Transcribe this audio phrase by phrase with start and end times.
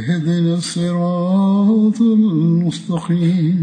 [0.00, 3.58] اهدنا الصراط المستقيم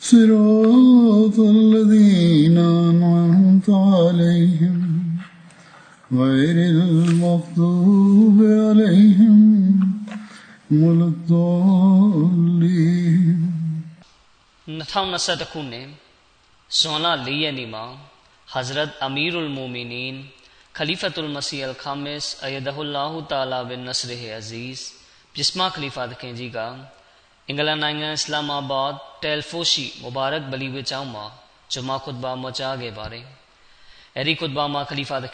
[0.00, 4.76] صراط الذين أنعمت عليهم
[6.12, 9.38] غير المغضوب عليهم
[10.70, 12.64] ولا الضالين
[14.68, 15.88] 2021ခုနှစ်
[16.78, 17.84] ဇွန်လ4ရက်နေ့မှာ
[18.54, 20.16] Hazrat Amirul Mu'minin
[20.77, 24.79] Khalifatul Masih Al-Khamis Ayyadahullah Ta'ala bin Nasrih Aziz
[25.33, 26.59] ပြစ်မခလီဖာသခင်ကြီးက
[27.47, 31.25] အင်္ဂလန်နိုင်ငံအစ္စလာမာဘတ်တယ်ဖိုရှိမူဘာရက်ဘလီဝေကျောင်းမှာ
[31.73, 33.25] ဂျမာခွတ်ဘာမကြားခဲ့ပါတယ်။
[34.17, 35.25] အဲဒီခွတ်ဘာမှာခလီဖာသ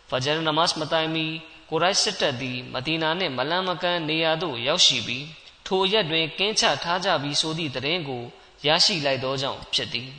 [0.09, 1.27] ဖဂျာနမတ်မတိုင်မီ
[1.71, 5.25] ကိုရိုက်စစ်တပ်သည်မဒီနာနှင့်မလန်မကန်နေရာသို့ရောက်ရှိပြီး
[5.67, 8.23] ထိုရက်တွင်ကင်းချထားကြပြီးဆိုသည့်သတင်းကို
[8.67, 10.11] ရရှိလိုက်သောကြောင့်ဖြစ်သည်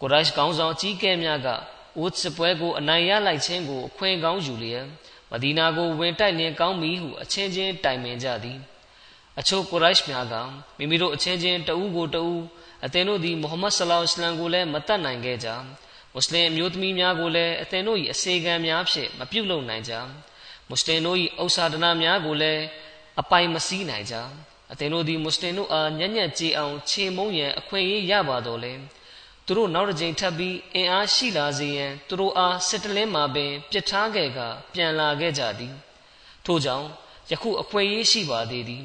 [0.00, 1.48] ကိုရိုက်ကောင်းဆောင်ကြီးကဲများက
[1.96, 4.86] အိုးစစ်ပွဲကိုအနိုင်ရလိုက်ခြင်းကိုအခွင့်ကောင်းယူလျက်
[5.30, 8.58] မဒီနာကိုဝင်တိုက်လျင်ကောင်းပြီဟုအချင်းချင်းတိုင်ပင်ကြသည်
[9.38, 10.34] အချို့ကိုရိုက်များက
[10.78, 12.40] မိမိတို့အချင်းချင်းတဦးကိုတဦး
[12.84, 15.48] အသင်တို့သည်မုဟမ္မဒ်ဆလောလ္လဟ်အလัยဟ်ကိုလည်းမတတ်နိုင်ခဲ့ကြ
[16.12, 19.92] မွတ်စလင်အမျိုးသမီးများကိုလည်းအသင်တို့၏အစေခံများဖြင့်မပြုတ်လုံနိုင်ကြ
[20.68, 22.62] မွတ်စလင်တို့၏ဥစ္စာဒနာများကိုလည်း
[23.20, 24.16] အပိုင်မစည်းနိုင်ကြ
[24.72, 28.72] အသင်တို့သည်မွတ်စလင်တို့အားညံ့ညံ့ကြေအောင်ခြေမုံရန်အခွင့်အရေးရပါတော်လဲ
[29.46, 34.38] သူတို့နောက်တစ်ကြိမ်ထပ်ပြီးအင်အားရှိလာစေရန်သူတို့အားစစ်တလင်းမှာပင်ပြစ်ထားခဲ့က
[34.72, 35.74] ပြန်လာခဲ့ကြသည်
[36.44, 36.86] ထို့ကြောင့်
[37.30, 38.84] ယခုအခွင့်အရေးရှိပါသေးသည်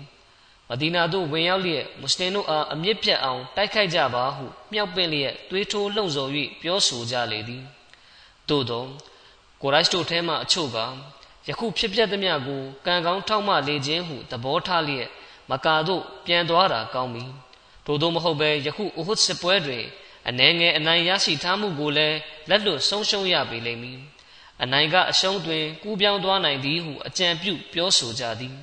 [0.70, 6.30] မဒီနာသို့ဝင်ရောက်လျက်မွတ်စလင်တို့အားအမြင့်ပြတ်အောင်တိုက်ခိုက်ကြပါဟုမြောက်ပင့်လျက်သွေးထိုးလှုံ့ဆော်၍
[6.62, 7.64] ပြောဆိုကြလေသည်
[8.50, 8.86] သို့သော
[9.62, 10.78] ကိုရိုက်တို့ထဲမှအချို့က
[11.48, 15.10] ယခုဖြစ်ပျက်သမျှကိုကံကောင်းထောက်မှလေခြင်းဟုသဘောထားလျက်
[15.54, 17.26] မကာတို့ပြန်သွားတာကောင်းပြီ
[17.86, 19.84] ထို့သောမဟုတ်ဘဲယခုအဟုတ်စစ်ပွဲတွင်
[20.30, 22.18] အနှဲငယ်အနိုင်ရရှိထားမှုကိုလည်း
[22.50, 24.00] လက်လွတ်ဆုံးရှုံးရပေလိမ့်မည်
[24.64, 28.56] အနိုင်ကအရှုံးတွင်ကူးပြောင်းသွားနိုင်သည်ဟုအကြံပြုပြောဆိုကြသည်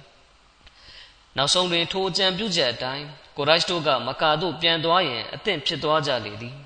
[1.37, 3.07] နောက်ဆုံးတွင်ထိုအကြံပြုချက်အတိုင်း
[3.37, 6.57] ကိုရိုက်တို့ကမကာတို့ပြန်သွားရန်အသင့်ဖြစ်သွားကြလေသည်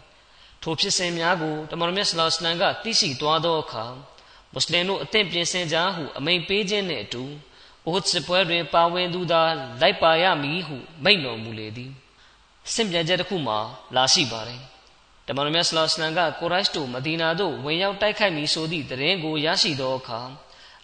[0.63, 3.85] ထိုဖြစ်စဉ်များကိုတမန်တော်မြတ်ဆလောစလန်ကသိရှိသွားသောအခါ
[4.53, 7.25] မွတ်စလင်တို့အသင့်ပြင်ဆင်ကြဟုအမိန်ပေးခြင်းနှင့်အတူ
[7.87, 9.43] အိုစစ်ပွဲတွင် ပါဝင်သူသာ
[9.81, 11.91] လိုက်ပါရမည်ဟု မိန့်တော်မူလေသည်
[12.73, 13.59] စင်ပြန်ချက်တစ်ခုမှာ
[13.97, 14.63] လာရှိပါတယ်
[15.27, 20.21] တမန်တော်မြတ်ဆလောစလမ်ကကိုရိုက်တို့မဒီနာသို့ဝင်ရောက်တိုက်ခိုက်မည်ဆိုသည့်သတင်းကိုရရှိသောအခါ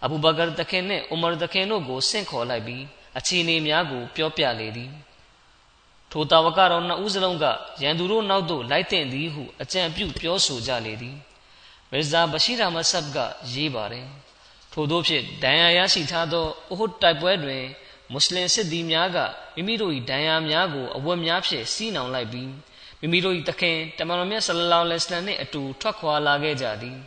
[0.04, 2.84] အဘူဘကာတခင်နှင့်ဥမာတခင်တို့ကိုဆင့်ခေါ်လိုက်ပြီး
[3.18, 4.90] အခြေအနေများကို ပြောပြလေသည်
[6.12, 7.44] ထိုတာဝကတော်နှစ်ဦးစလုံးက
[7.82, 11.16] ရန်သူတို့နောက်သို့လိုက်တင်သည်ဟုအကြံပြုပြောဆိုကြလေသည်
[11.90, 13.18] မီဇာဘရှိရာမဆပ်က
[13.52, 14.06] ရေးပါတယ်
[14.72, 17.64] ထို့သောဖြင့်ဒဏ်ရာရရှိထားသောအဟုတ်တိုက်ပွဲတွင်
[18.12, 19.18] မွတ်စလင်စစ်သည်များက
[19.56, 22.50] မိမိတို့၏ဒဏ်ရာများကိုအဝတ်များဖြင့်စီးနှောင်လိုက်ပြီး
[23.00, 26.98] မိမိတို့၏တခင်တမန်တော်မြတ်ဆလလောလဟ်အလัยဟိဝါစလမ်နှင့်အတူထွက်ခွာလာခဲ့ကြသည်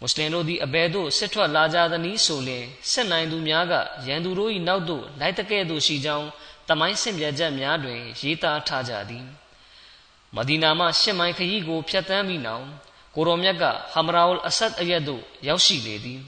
[0.00, 3.74] မွတ်စလင်တို့သည်အဘယ်သို့စစ်ထွက်လာကြသနည်းဆိုလျှင်စစ်နိုင်သူများက
[4.06, 6.28] ရန်သူတို့၏နောက်သို့လိုက်တကဲ့သို့ရှိကြောင်း
[6.68, 9.26] တမိုင်းဆင့်ပြချက်များတွင်ရေးသားထားကြသည်
[10.36, 12.66] မဒီနာမှရှစ်မိုင်ခရီးကိုဖျက်ဆီးပြီးနောက်
[13.14, 16.20] ကိုရောမြတ်ကဟမရာအူလ်အဆတ်အရက်သို့ရောက်ရှိလေသည်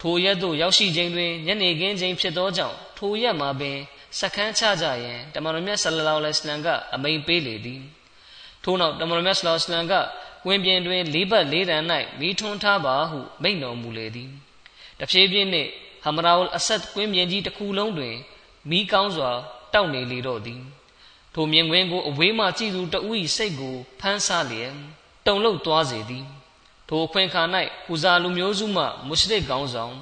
[0.00, 3.78] ထိုရက်သို့ရောက်ရှိခြင်းတွင်ညနေခင်းချိန်ဖြစ်သောကြောင့်ထိုရက်မှာပင်
[4.18, 7.82] စခန်းချကြရန်တမန်တော်မြတ်ဆလလောလဟ်အလိုင်းကအမိန်ပေးလေသည်
[8.64, 9.94] ထို့နောက်တမန်တော်မြတ်ဆလလောလဟ်အလိုင်းက
[10.44, 11.82] ကွင်းပြင်တွင်လေးဘက်လေးတန်၌
[12.20, 14.30] မိထွန်းထားပါဟုမိန့်တော်မူလေသည်
[14.98, 15.68] တဖြည်းဖြည်းနှင့်
[16.04, 18.14] ဟမရာအူလ်အဆတ်ကွင်းပြင်ကြီးတစ်ခုလုံးတွင်
[18.70, 19.30] မိကောင်းစွာ
[19.72, 20.60] တောက်နေလေတော့သည်
[21.34, 24.72] ထိုမြင်ကွင်းကိုအဝေးမှကြည့်သူတဦး၏စိတ်ကိုဖမ်းဆားလျက်
[25.26, 26.26] တုန်လှုပ်သွားစေသည်
[26.90, 27.42] ထိုအခွင့်အခါ၌
[27.86, 29.94] ဟူဇာလူမျိုးစုမှမုရှရစ်ကောင်းဆောင်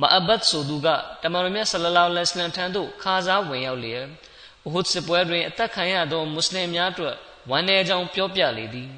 [0.00, 0.88] မအဘတ်ဆိုသူက
[1.22, 4.04] တမန်တော်မြတ်ဆလလောလဟ်အလัยဟိဝါစလမ်ထံသို့ခါစားဝင်ရောက်လျက်
[4.66, 7.14] ဥဟုဒ်စစ်ပွဲတွင်အသက်ခံရသောမွတ်စလင်များအတွက်
[7.50, 8.90] ဝမ်းနည်းကြောင်းပြောပြလေသည်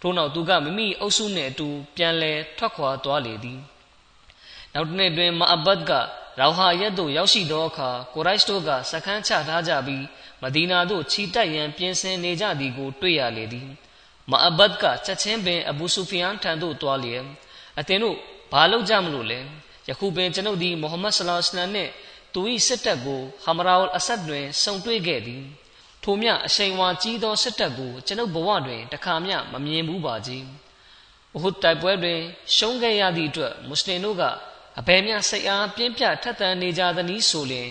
[0.00, 3.60] ထို့နောက်သူကမိမိအုပ်စုနှင့်အတူပြန်လည်ထွက်ခွာသွားလေသည်
[4.74, 5.90] နောက်တစ်နေ့တွင်မအဘတ်က
[6.40, 10.04] ရောဟာရက်သို့ရောက်ရှိသောအခါကိုရိုက်တို့ကစခန်းချထားကြပြီး
[10.42, 13.68] မဒီနာသို့ခြိတက်ရန်ပြင်ဆင်နေကြသည်ကိုတွေ့ရလေသည်
[14.30, 17.24] မအဘတ်ကချက်ချင်းပင်အဘူဆူဖီယန်ထံသို့တွားလျက်
[17.78, 18.16] အသင်တို့
[18.52, 19.40] ဘာလုပ်ကြမလို့လဲ
[19.88, 21.90] ယခုပင်ကျွန်ုပ်သည်မိုဟမ္မဒ်ဆလောလ္လဟ်အလัยဟိဝါစလမ်နှင့်
[22.32, 25.44] သူ၏စစ်တပ်ကိုဟမရာအူလ်အဆတ်တွင်ဆုံတွေ့ခဲ့သည်
[26.02, 30.42] ထိုမြအရှိန်ဝါကြီးသောစစ်တပ်ကိုကျွန်ုပ်ဘဝတွင်တခါမျှမမြင်ဘူးပါကြီး။
[31.34, 32.20] ဥဟုဒ်တိုက်ပွဲတွင်
[32.56, 34.22] ရှုံးခဲ့ရသည့်အတွက်မွတ်စလင်တို့က
[34.78, 37.70] အဘယ်မျှစိတ်အားပြင်းပြထက်သန်နေကြသနည်းဆိုလျှင်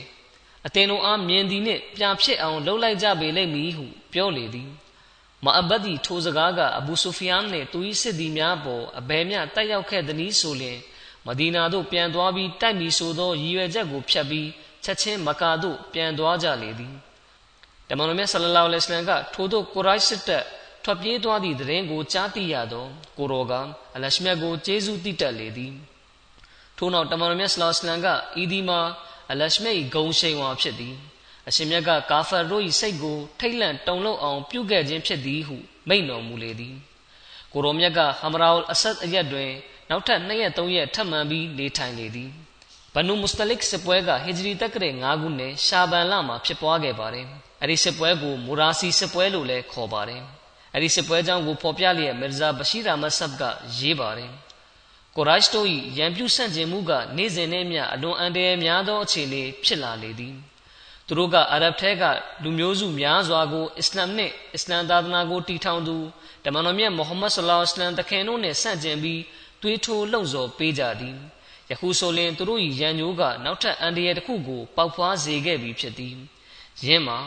[0.65, 4.69] အသင်တို့အားမြင်သည်နှင့်ပြဖြစ်အောင်လှုပ်လိုက်ကြပေလိမ့်မည်ဟုပြောလေသည်
[5.45, 10.79] မအဘတ်ဒီထိုစကားကအဘူဆူဖီယန်နှင့်သူ၏စစ်သည်များပေါ်အဘယ်မျှတိုက်ရောက်ခဲ့သနည်းဆိုလျှင်
[11.27, 14.49] မဒီနာသို့ပြန်သွားပြီးတိုက်မီဆိုသောရည်ရွယ်ချက်ကိုဖျက်ပြီး
[14.83, 16.93] ချက်ချင်းမကာသို့ပြန်သွားကြလေသည်
[17.89, 20.43] တမန်တော်မြတ်ဆလလောလဟ်အလိုင်းကထိုသို့ကိုရိုက်စစ်တပ်
[20.83, 22.85] ထွက်ပြေးသွားသည့်သတင်းကိုကြားသိရသော
[23.17, 23.53] ကိုရောက
[23.95, 25.73] အလရှမြတ်ကိုကျေးဇူးတည်တက်လေသည်
[26.77, 28.07] ထို့နောက်တမန်တော်မြတ်ဆလောလမ်က
[28.41, 28.79] ဤဒီမှာ
[29.31, 30.95] အလရှမြတ်၏ဂုံရှိန်ဝါဖြစ်သည်
[31.47, 35.55] အရှင်မြတ်ကကာဖာတို့၏စိတ်ကိုထိတ်လန့်တုန်လှုပ်အောင်ပြုခဲ့ခြင်းဖြစ်သည်ဟု
[35.87, 36.75] မိန့်တော်မူလေသည်
[37.53, 39.49] ကိုရောမြတ်ကဟမရာအူလ်အဆတ်အရက်တွင်
[39.89, 42.29] နောက်ထပ်2ရက်3ရက်ထပ်မံပြီးနေထိုင်လေသည်
[42.93, 47.27] ဘနူမုစတလစ်စစ်ပွဲကဟီဂျရီတက္ကရာ9ခုနှစ်ရှာဘန်လမှာဖြစ်ပွားခဲ့ပါတယ်
[47.61, 50.23] အဲ့ဒီစစ်ပွဲကိုမူရာစီစစ်ပွဲလို့လည်းခေါ်ပါတယ်
[50.73, 53.43] အဲ့ဒီစစ်ပွဲကြောင့်ကိုဖော်ပြလျက်မီရဇာဘရှိရာမဆပ်က
[53.79, 54.31] ရေးပါတယ်
[55.15, 55.67] ကိုရိုက်တို့၏
[55.97, 60.35] ရန်ပြုဆန့်ကျင်မှုကနေ့စဉ်နဲ့မျှအလွန်အန္တရာယ်များသောအခြေအနေဖြစ်လာလေသည်
[61.07, 62.03] သူတို့ကအာရဗ်ထဲက
[62.43, 65.97] လူမျိုးစုများစွာကိုအစ္စလာမ်နှင့်အစ္စလမ်သာသနာကိုတည်ထောင်သူ
[66.43, 69.21] တမန်တော်မြတ်မုဟမ္မဒ်ဆလ္လာလဟ်အလัยဟ်တခင်တို့နှင့်ဆန့်ကျင်ပြီး
[69.61, 71.15] တွေးထိုးလှုံ့ဆော်ပေးကြသည်
[71.69, 76.15] ယခုဆိုလျှင်သူတို့၏ရန်ညိုးကနောက်ထပ်အန္တရာယ်တစ်ခုကိုပေါက်ဖွားစေခဲ့ပြီးဖြစ်သည်
[76.85, 77.19] ယင်းမှာ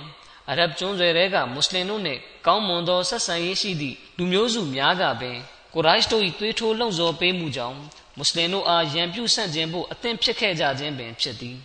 [0.50, 5.38] အရဗ်ကျွန်းဆွယ်တွေကမွတ်စလင်တို့နှင့်ကောင်းမွန်သောဆက်ဆံရေးရှိသည့်လူမျိုးစုများကပင်
[5.74, 7.76] ကိုရိုက်တို့၏သွေးထိုးလှုံ့ဆော်ပေးမှုကြောင့်
[8.16, 11.58] မွတ်စလင်တို့အားရန်ပြုဆန့်ကျင်ဖို့အသင့်ဖြစ်ခဲ့ကြခြင်းပင်ဖြစ်သည်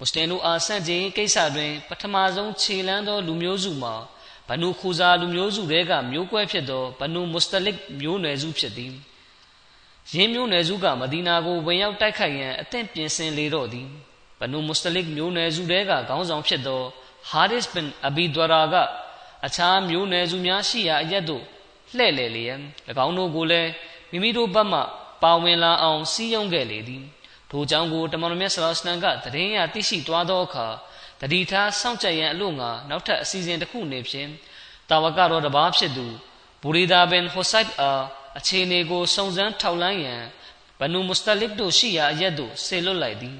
[0.00, 3.94] မွတ်စလင်တို့အားဆန့်ကျင်ကိစ္စတွင်ပထမဆုံးခြေလှမ်းသောလူမျိုးစုမှာ
[4.48, 8.92] ဘနူခူဇာလူမျိုးစုတွေကမျိုးကွဲဖြစ်သောဘနူမုစတလစ်မျိုးနွယ်စုဖြစ်သည်
[10.12, 13.86] ယင်းမျိုးနွယ်စုကမဒီနာကိုဝင်ရောက်တိုက်ခိုက်ရန်အသင့်ပြင်ဆင်လေတော့သည်
[14.40, 16.82] ဘနူမုစတလစ်မျိုးနွယ်စုတွေကခေါင်းဆောင်ဖြစ်သော
[17.28, 18.74] ဟာရစ်ဘင်အဘီဒဝရာက
[19.46, 21.44] အခြားမျိုးနွယ်စုများရှိရာအရက်သို့
[21.96, 22.60] လှည့်လည်လျက်၎
[23.06, 23.70] င်းတို့ကိုလည်း
[24.10, 24.80] မိမိတို့ဘက်မှ
[25.22, 27.04] ပါဝင်လာအောင်စီးယုံခဲ့လေသည်
[27.50, 30.66] ထိုကြောင့်ကိုတမန်တော်မြတ်ဆလောစလန်ကတရင်ရသိရှိသွားသောအခါ
[31.20, 34.28] တတိထားစောင့်ကြရန်အလို့ငါနောက်ထပ်အစီအစဉ်တစ်ခုနေဖြင့်
[34.88, 36.06] တာဝကတော်တစ်ပါးဖြစ်သူ
[36.62, 38.02] ဘူရီဒါဘင်ဟိုဆိုင်အား
[38.38, 40.22] အခြေအနေကိုစုံစမ်းထောက်လှမ်းရန်
[40.80, 43.36] ဘနူမုစတလစ်တို့ရှိရာအရက်သို့ဆေလွတ်လိုက်သည်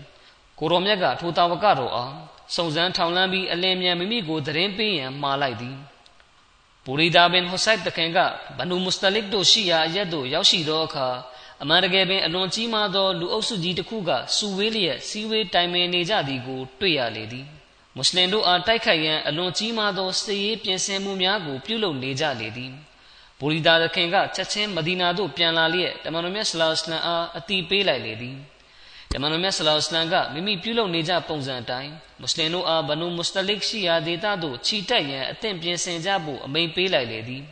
[0.59, 2.15] ကိုရောမြတ်ကထိုတာဝကတော်အား
[2.55, 5.77] စုံစမ်းထောင်လန်းပြီးအလင်းမြန်မိမိကိုသတင်းပေးရန်မှားလိုက်သည်
[6.85, 8.19] ဘူရီဒါဘင်ဟိုဆိုင်တခင်က
[8.59, 11.09] ဘနူမုစတလစ်တို့ရှိရာအရက်သို့ရောက်ရှိသောအခါ
[11.63, 17.47] အမှန်တကယ်ပင်အလွန်ကြီးမားသောလူအုပ်စုကြီးတစ်ခုကစူဝေးလျက်စီဝေးတိုင်ပင်နေကြသည်ကိုတွေ့ရလေသည်
[17.97, 22.73] မွတ်စလင်တို့အားတိုက်ခိုက်ရန်အလွန်ကြီးမားသောစစ်ရေးပြင်ဆင်မှုများကိုပြုလုပ်နေကြလေသည်
[23.39, 28.37] ဘူရီဒါသခင်ကချက်ချင်းမဒီနာသို့ပြန်လာလျက်တမန်တော်မြတ်ဆလောစလမ်အားအတိပေးလိုက်လေသည်
[29.13, 37.43] တမန်တော်မြတ်ဆလောစလမ်ကမိမိပြုလုပ်နေကြပုံစံအတိုင်းမွတ်စလင်တို့အားဘနူမုစတလစ်ရှိရာဒေသသို့ခြိတက်ရန်အသင့်ပြင်ဆင်ကြဖို့အမိန့်ပေးလိုက်လေသည်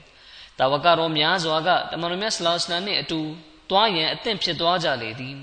[0.59, 3.21] တာဝကတော်များစွာကတမန်တော်မြတ်ဆလောစလမ်နှင့်အတူ
[3.71, 5.37] တွားရန်အသင့်ဖြစ်သွားကြလေသည်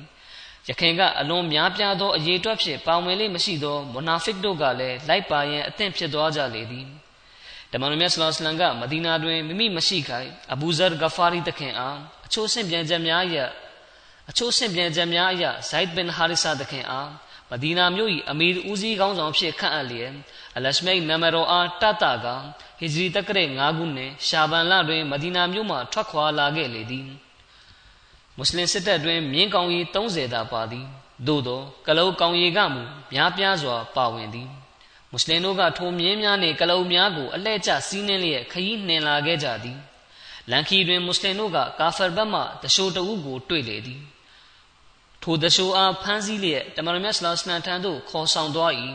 [0.69, 6.87] ယခင်ကအလွန်များပြားသောအရေးအတွက်ဖြင့်ပါဝင်လေးမရှိသောမွနာဖစ်တို့ကလည်းလိုက်ပါရန်အသင့်ဖြစ်သွားကြလေသည်
[7.71, 13.35] တမန်တော်မြတ်ဆလောစလမ်ကမဒီနာတွင်မိမိမရှိခိုင်အဘူဇာဂဖာရီတခင်အားအချို့ဆင့်ပြန်ချက်များရ
[14.29, 17.09] အချို့ဆင့်ပြန်ချက်များအရဇိုက်ဘင်ဟာရစ်ဆာတခင်အား
[17.51, 20.11] မဒီနာမြို့၏အမီရဦးစီးကောင်းဆောင်ဖြစ်ခန့်အပ်လျက်
[20.57, 22.27] အလရှမိတ်နမရောအားတတက
[22.79, 27.24] ဟီဂျရီတက္ကရာ9ခုနှစ်ရှာဘန်လတွင်မဒီနာမြို့မှထွက်ခွာလာခဲ့လေသည်
[28.37, 30.85] မွတ်စလင်စစ်တပ်တွင်မြင်းကောင်ရီ30သာပါသည်
[31.27, 32.81] သို့သောကလုတ်ကောင်ရီကမူ
[33.13, 34.49] များပြားစွာပါဝင်သည်
[35.11, 39.79] မွတ်စလင်တို့ကထိုမြင်းများနှင့်ကလုတ်များကိုအလဲကျစီးနှင်းလျက်ခရီးနှင်လာခဲ့ကြသည်
[40.51, 44.01] လန်ခီတွင်မွတ်စလင်တို့ကကာဖာဘတ်မှတရှိုးတအုပ်ကိုတွေ့လေသည်
[45.23, 48.73] ထိုတရှိုးအားဖမ်းဆီးလျက်တမန်တော်မြတ်ဆလောစလန်ထံသို့ခေါ်ဆောင်သွား၏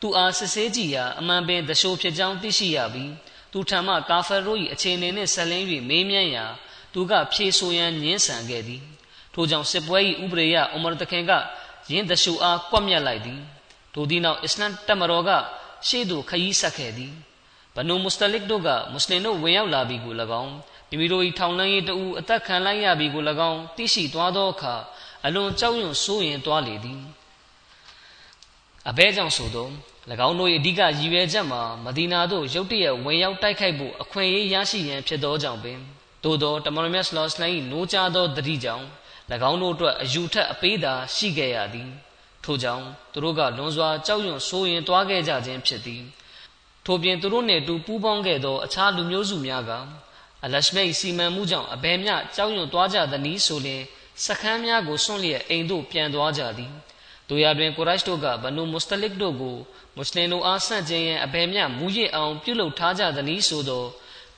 [0.00, 3.12] သူအားစစ်ဆေးကြည့်ရာအမှန်ပင်တရှိုးဖြစ်ကြောင်းသိရှိရပြီး
[3.52, 6.44] သူထံမှကာဖာတို့၏အခြေအနေနှင့်ဆက်လင်း၍မေးမြန်းရာ
[6.92, 8.82] သူကဖြေဆိုရန်ညှင်းဆန်ခဲ့သည်
[9.34, 11.32] ထိုကြောင့်စစ်ပွဲ၏ဥပဒေယအူမာတခင်က
[11.90, 13.40] ယင်းတရှူအားကွက်မြက်လိုက်သည်
[13.92, 15.30] ထိုသည့်နောက်အစ္စလမ်တပ်မတော်က
[15.86, 17.12] ရှေ့သို့ခရီးဆက်ခဲ့သည်
[17.74, 20.52] ဘနူမုစတလစ်တို့ကမွတ်စလင်တို့ဝင်ရောက်လာပြီးကို၎င်း
[20.88, 24.74] မိမိတို့၏ထောင်လန်းရေးတအူအသက်ခံလိုက်ရပြီးကို၎င်းသိရှိသွားသောအခါ
[25.26, 27.00] အလွန်ကြောက်ရွံ့စိုးရင်သွားလေသည်
[28.88, 29.68] အဘဲကြောင့်ဆိုသော၎
[30.26, 35.80] င်းတို့၏အဓိကရည်ရွယ်ချက်မှာမဒီနာသို့ရုတ်တရက်ဝင်ရောက်တိုက်ခိုက်ဖို့အခွင့်အရေးရရှိရန်ဖြစ်သောကြောင့်ပင်
[36.24, 38.86] သို့သောတမန်တော်မြတ်ဆလောစလိုင်း၏နိုးကြားသောတတိကြောင့်၎
[39.50, 41.90] င်းတို့အတွက်အယူထက်အပေးသာရှိခဲ့ရသည်
[42.44, 46.02] ထို့ကြောင့်သူတို့ကလွန်စွာကြောက်ရွံ့ဆိုးရင်တွားခဲ့ကြခြင်းဖြစ်သည်
[46.86, 49.72] ထို့ပြင်သူတို့နှင့်တူပူးပေါင်းခဲ့သောအခြားလူမျိုးစုများက
[50.44, 53.82] အလရှမိတ်စီမံမှုကြောင့်အဘယ်မျှကြောက်ရွံ့သွားကြသနည်းဆိုလျှင်
[54.24, 56.72] စခန်းများကိုစွန့်လျက်အိမ်သို့ပြန်သွားကြသည်
[57.28, 59.56] တို့ရတွင်ကိုရိုက်တို့ကဘနူမုစတလစ်တို့ကို
[59.96, 63.84] မွတ်စလင်တို့အားဆန့်ကျင်ရန်အဘယ်မျှမူရစ်အောင်ပြုလုပ်ထားကြသနည်းဆိုသော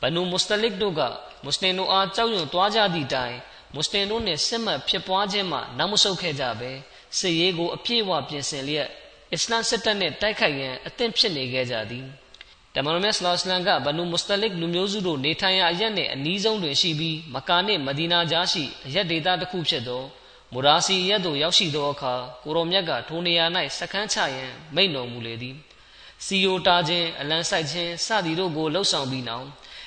[0.03, 1.03] ဘနူမုစတလစ်တို့က
[1.45, 3.37] မွတ်စလင်တို့အားကြောက်ရွံ့သွားကြသည့်တိုင်
[3.75, 6.71] မွတ်စလင်တို့နှင့်စစ်မှတ်ဖြစ်ပွားခြင်းမှနောက်မဆုတ်ခဲ့ကြပဲ
[7.19, 8.89] စစ်ရေးကိုအပြည့်အဝပြင်ဆင်လျက်
[9.33, 12.07] အစ္စလမ်စစ်တပ်နှင့်တိုက်ခိုက်ရန်အသင့်ဖြစ်နေခဲ့ကြသည်
[12.75, 20.03] တမန်တော်မြတ်ဆလောစလမ်ကဘနူမုစတလစ်လူမျိုးစုတို့နေထိုင်ရာအရက်နှင့်အနီးဆုံးတွင်ရှိပြီးမကာနှင့်မဒီနာကြားရှိအရက်ဒေသတစ်ခုဖြစ်သော
[20.53, 23.45] မူရာစီရက်သို့ရောက်ရှိသောအခါကိုရောမြတ်ကထိုနေရာ၌
[23.79, 25.57] စခန်းချရန်မိန့်တော်မူလေသည်
[26.25, 29.47] စီယိုတာခြင်းအလံဆိုင်ခြင်းစသည်တို့ကိုလှုပ်ဆောင်ပြီးနောက်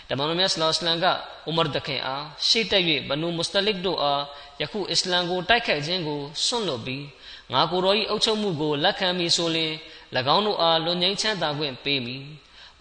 [0.09, 1.05] တမန်တော်မြတ်ဆလောစလမ်က
[1.47, 4.21] ဥမာတခင်အားရှေ့တက်၍ဘနူမုစတလစ်တို့အား
[4.61, 7.05] ယခုအစ္စလမ်ကိုတိုက်ခိုက်ခြင်းကိုစွန့်လွတ်ပြီး
[7.51, 9.73] ငါကိုယ်တော်၏အုပ်ချုပ်မှုကိုလက်ခံပြီးဆိုလျှင်၎
[10.35, 12.23] င်းတို့အားလွန်ငင်းချမ်းသာခွင့်ပေးမည်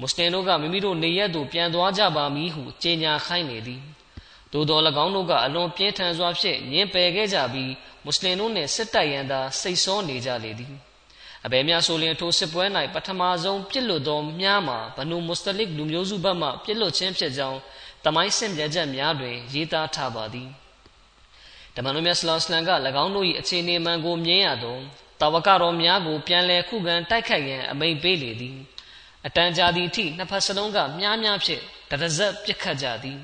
[0.01, 3.83] မွတ်စလင်တို့ကမိမိတို့နေရက်သို့ပြန်သွားကြပါမည်ဟုကြေညာခိုင်းနေသည်
[4.53, 7.73] သို့တော်၎င်းတို့ကအလွန်ပြင်းထန်စွာဖြင့်ညှင်းပယ်ခဲ့ကြပြီး
[8.05, 10.75] မွတ်စလင်တို့နှင့်စစ်တိုက်ရန်သာစိတ်ဆောနေကြလေသည်
[11.47, 17.59] အဘယ်များဆိုလျင်ထိုစစ်ပွဲ၌ပထမဆုံးပြစ်လွတ်သောမြားမှာဘနူမုစတလစ်လူမျိုးစုဘက်မှပြစ်လွတ်ခြင်းဖြစ်ကြောင်း
[18.05, 20.49] တမိုင်းစင်ပြချက်များတွင်ရေးသားထားပါသည်
[21.77, 22.71] တမန်တော်မြတ်ဆလောစလန်က၎
[23.03, 24.77] င်းတို့၏အခြေအနေမှန်ကိုမြင်ရသော
[25.21, 28.57] တာဝကတော်များကိုပြန်လည်ခုခံတိုက်ခိုက်ရန်အမိန့်ပေးလေသည်
[29.27, 33.19] အတန်ကြာသည့်အထိနှစ်ဖက်စလုံးကမြားများဖြင့်တရဇက်ပြစ်ခတ်ကြသည်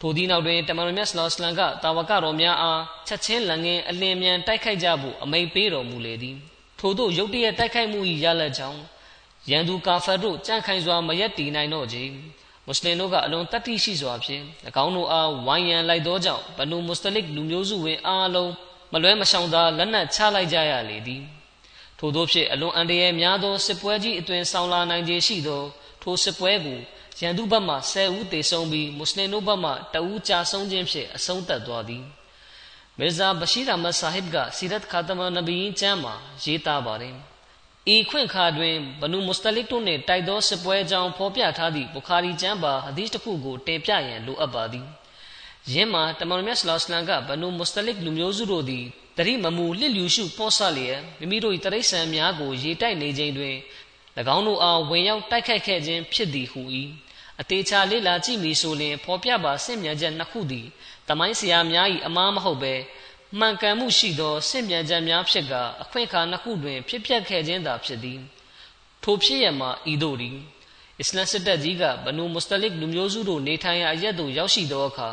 [0.00, 6.36] ထိုသည့်နောက်တွင်တမန်တော်မြတ်ဆလောစလန်ကတာဝကတော်များအားချက်ချင်းလန်ငင်းအလင်းမြန်တိုက်ခိုက်ကြဖို့အမိန့်ပေးတော်မူလေသည်
[6.78, 8.80] ထို့သောရုတ်တရက်တိုက်ခိုက်မှု၏ရလဒ်ကြောင့်
[9.50, 12.12] ရန်သူကာဖတ်တို့ကြန့်ခိုင်စွာမရက်တည်နိုင်တော့ခြင်း
[12.66, 14.44] မွတ်စလင်တို့ကအလွန်တတ်သိရှိစွာဖြင့်၎
[14.84, 18.52] င်းတို့အားဝိုင်းရန်လိုက်သောကြောင့်ဘနူမုစတလစ်လူမျိုးစုဝင်အားလုံး
[18.92, 21.22] မလွဲမရှောင်သာလက်နက်ချလိုက်ကြရလေသည်
[21.98, 25.62] ထို့သောဖြင့်အလွန်အန္တရာယ်များသောစစ်ပွဲကြီးအသွင်ဆောင်လာနိုင်ခြင်းရှိသော
[26.02, 26.78] ထိုစစ်ပွဲကို
[27.20, 32.04] ရန်သူဘက်မှ10ဦးသေဆုံးပြီးမွတ်စလင်တို့ဘက်မှ2ဦးကြာဆုံးခြင်းဖြင့်အဆုံးသတ်သွားသည်
[33.00, 37.14] မီဇာဘရှိရမတ်ဆာဟစ်ကစီရတ်ခါတမနဗီကျမ်းမှာရေးသားပါတယ်
[37.94, 44.86] ဤခွင့်ခါတွင်ဘနူမုစတလစ်တို့နှင့်တိုက်သောစစ်ပွဲကြောင်းဖော်ပြထားသည့်ဘူခါရီကျမ်းပါဟဒီစ်တစ်ခုကိုတင်ပြရန်လိုအပ်ပါသည်
[45.72, 48.84] ယင်းမှာတမန်မြတ်ဆလောစလန်ကဘနူမုစတလစ်လူမျိုးစုတို့သည်
[49.16, 53.56] တရိမမူလစ်လျူရှုပေါ်ဆလျက်မိမိတို့၏တရိษံများကိုရေတိုက်နေခြင်းတွင်၎
[54.36, 56.62] င်းတို့အားဝင်ရောက်တိုက်ခိုက်ခဲ့ခြင်းဖြစ်သည်ဟု၏
[57.40, 60.66] အသေးချာလေးလာကြည့်မည်ဆိုလျှင်ဖော်ပြပါဆင့်မြန်ချက်နှစ်ခုသည်
[61.08, 62.74] တမိုင်းဆရာများ၏အမားမဟုတ်ဘဲ
[63.38, 68.18] မှန်ကန်မှုရှိသောဆင့်မြန်ချက်များဖြစ်ကအခွင့်အခါနှစ်ခုတွင် ဖြစ်ပျက်ခဲ့ခြင်းသာဖြစ်သည်
[69.02, 70.36] ထိုဖြစ်ရမှာဤသို့သည်
[71.00, 75.10] အစ္စလမ်စစ်တပ်ကြီးကဘနူမုစတလစ်လူမျိုးစုတို့နေထိုင်ရာအရက်သို့ရောက်ရှိသောအခါ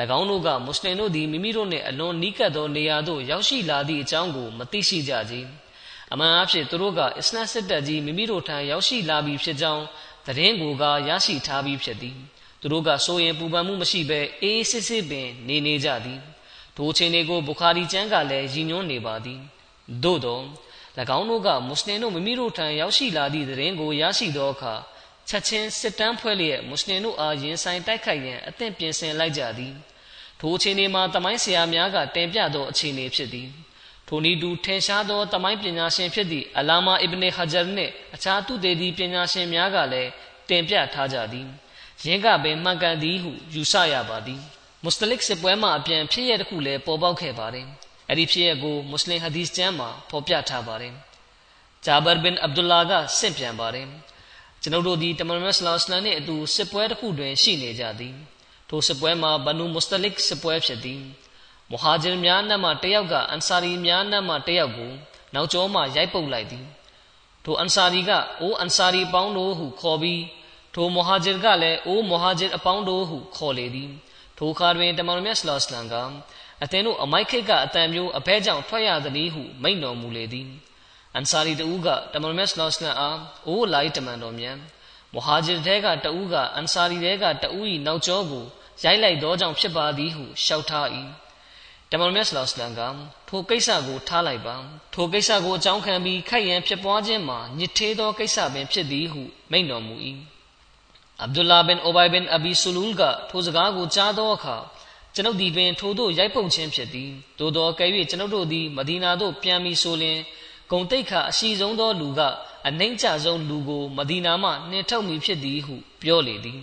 [0.18, 5.34] ၎င်းတို့ကမွတ်စလင်တို့သည်မိမိတို့နှင့်အလွန်နီးကပ်သောနေရာသို့ရောက်ရှိလာသည့်အကြောင်းကိုမသိရှိကြကြ။
[6.12, 9.84] အမှန်အဖြစ်သူတို့ကအစ္စလမ်စစ်တပ်ကြီးမိမိတို့ထံရောက်ရှိလာပြီဖြစ်ကြောင်း
[10.26, 12.16] သတင်းကိုကရရှိထားပြီးဖြစ်သည်။
[12.60, 16.20] သူတို့ကဆိုရင်ပူပန်မှုမရှိဘဲအေးစစ်စစ်ပင် နေနေကြသည်။
[16.76, 19.40] ထိုချိန်တွေကိုဘူခါရီကျမ်းကလည်းရည်ညွှန်းနေပါသည်။
[20.02, 20.40] သို့သော၎
[21.18, 24.74] င်းတို့ကမွတ်စလင်တို့မိမိတို့ထံရောက်ရှိလာသည့်သတင်းကိုရရှိသောအခါ
[25.28, 29.74] ချက်ချင်းစစ်တမ်းဖွဲ့လျက်မွတ်စလင်တို့အားရင်ဆိုင်တိုက်ခိုက်ရန်အသင့်ပြင်ဆင်လိုက်ကြသည်
[30.40, 33.48] ထိုအခြေအနေမှာတမိုင်းဆရာများကတင်ပြသောအခြေအနေဖြစ်သည်
[34.08, 40.10] ထိုနည်းတူထင်ရှားသောတမိုင်းပညာရှင်ဖြစ်သည့်အလာမာအစ်ဘ်နေဟဂျာနှင့်အခြားသူတေဒီပညာရှင်များကလည်း
[40.48, 41.48] တင်ပြထားကြသည်
[42.04, 44.40] ယင်းကပင်မှန်ကန်သည်ဟုယူဆရပါသည်
[44.84, 47.66] မုစလစ်စစ်ပွဲမှအပြန်ဖြစ်ရတဲ့ခုလည်းပေါ်ပေါက်ခဲ့ပါတယ်
[48.08, 50.94] အဲ့ဒီဖြစ်ရကိုမွတ်စလင်ဟဒီသ်ကျမ်းမှာဖော်ပြထားပါတယ်
[51.84, 53.86] ဂျာဘာဘင်အဗ်ဒူလာကဆင့်ပြန်ပါတယ်
[54.62, 58.14] ကျွန်ုပ်တို့ဒီတမန်မတ်ဆလာစလမ်နှင့်အတူစစ်ပွဲတစ်ခုတွင်ရှိနေကြသည်
[58.68, 61.00] ထိုစစ်ပွဲမှာဘနူမုစတလစ်စစ်ပွဲဖြစ်သည်
[61.70, 64.92] မူဟာဂျင်များနဲ့မှတယောက်ကအန်ဆာရီများနဲ့မှတယောက်ကို
[65.34, 66.66] နောက်ကျောမှရိုက်ပုတ်လိုက်သည်
[67.44, 68.10] ထိုအန်ဆာရီက
[68.40, 70.20] အိုးအန်ဆာရီပေါင်းတို့ဟုခေါ်ပြီး
[70.78, 73.90] ထိုမူဟာဂျင်ကလည်းအိုးမူဟာဂျင်အပေါင်းတို့ဟုခေါ်လေသည်
[74.38, 75.94] ထိုအခါတွင်တမန်တော်မြတ်ဆလောစလမ်က
[76.62, 80.48] အသင်တို့အမိုက်ခိတ်ကအတန်မျိုးအဘဲကြောင့်ထွက်ရသည်ဟုမိန့်တော်မူလေသည်
[81.14, 84.56] အန်ဆာရီတူကတမန်တော်မြတ်ဆလောစလမ်အားအိုးလိုက်တမန်တော်မြတ်
[85.12, 88.44] မူဟာဂျင်တဲကတူကအန်ဆာရီတဲကတူ၏နောက်ကျောကို
[88.82, 90.86] ရိုက်လိုက်သောကြောင့်ဖြစ်ပါသည်ဟုလျှောက်ထား၏
[91.90, 92.80] တမန်တော်မြတ်ဆလောစလမ်က
[93.28, 94.56] ထိုကိစ္စကိုထားလိုက်ပါ
[94.94, 99.96] ထိုကိစ္စကိုအကြောင်းခံပြီးခိုက်ရန်ဖြစ်ပွားခြင်းမှာညစ်သေးသောကိစ္စပင်ဖြစ်သည်ဟုမိန့်တော်မူ၏
[101.22, 104.56] အဗ္ဒူလာဘင်အိုဘိုင်ဘင်အဘီဆူလူလ်ကထိုစကားကိုကြားသောအခါ
[105.14, 110.18] ကျွန်ုပ်ဒီတွင်ထိုတို့ရိုက်ပုတ်ခြင်းဖြစ်သည်သို့သောကဲ၍ကျွန်ုပ်တို့သည်မဒီနာသို့ပြန်ပြီးဆိုလျင်
[110.70, 112.20] ဂုံတိတ်ခါအရှိဆုံးသောလူက
[112.66, 116.60] အနှိမ့်ချဆုံးလူကိုမဒီနာမှနှင်ထုတ်မိဖြစ်သည်ဟုပြောလေသည်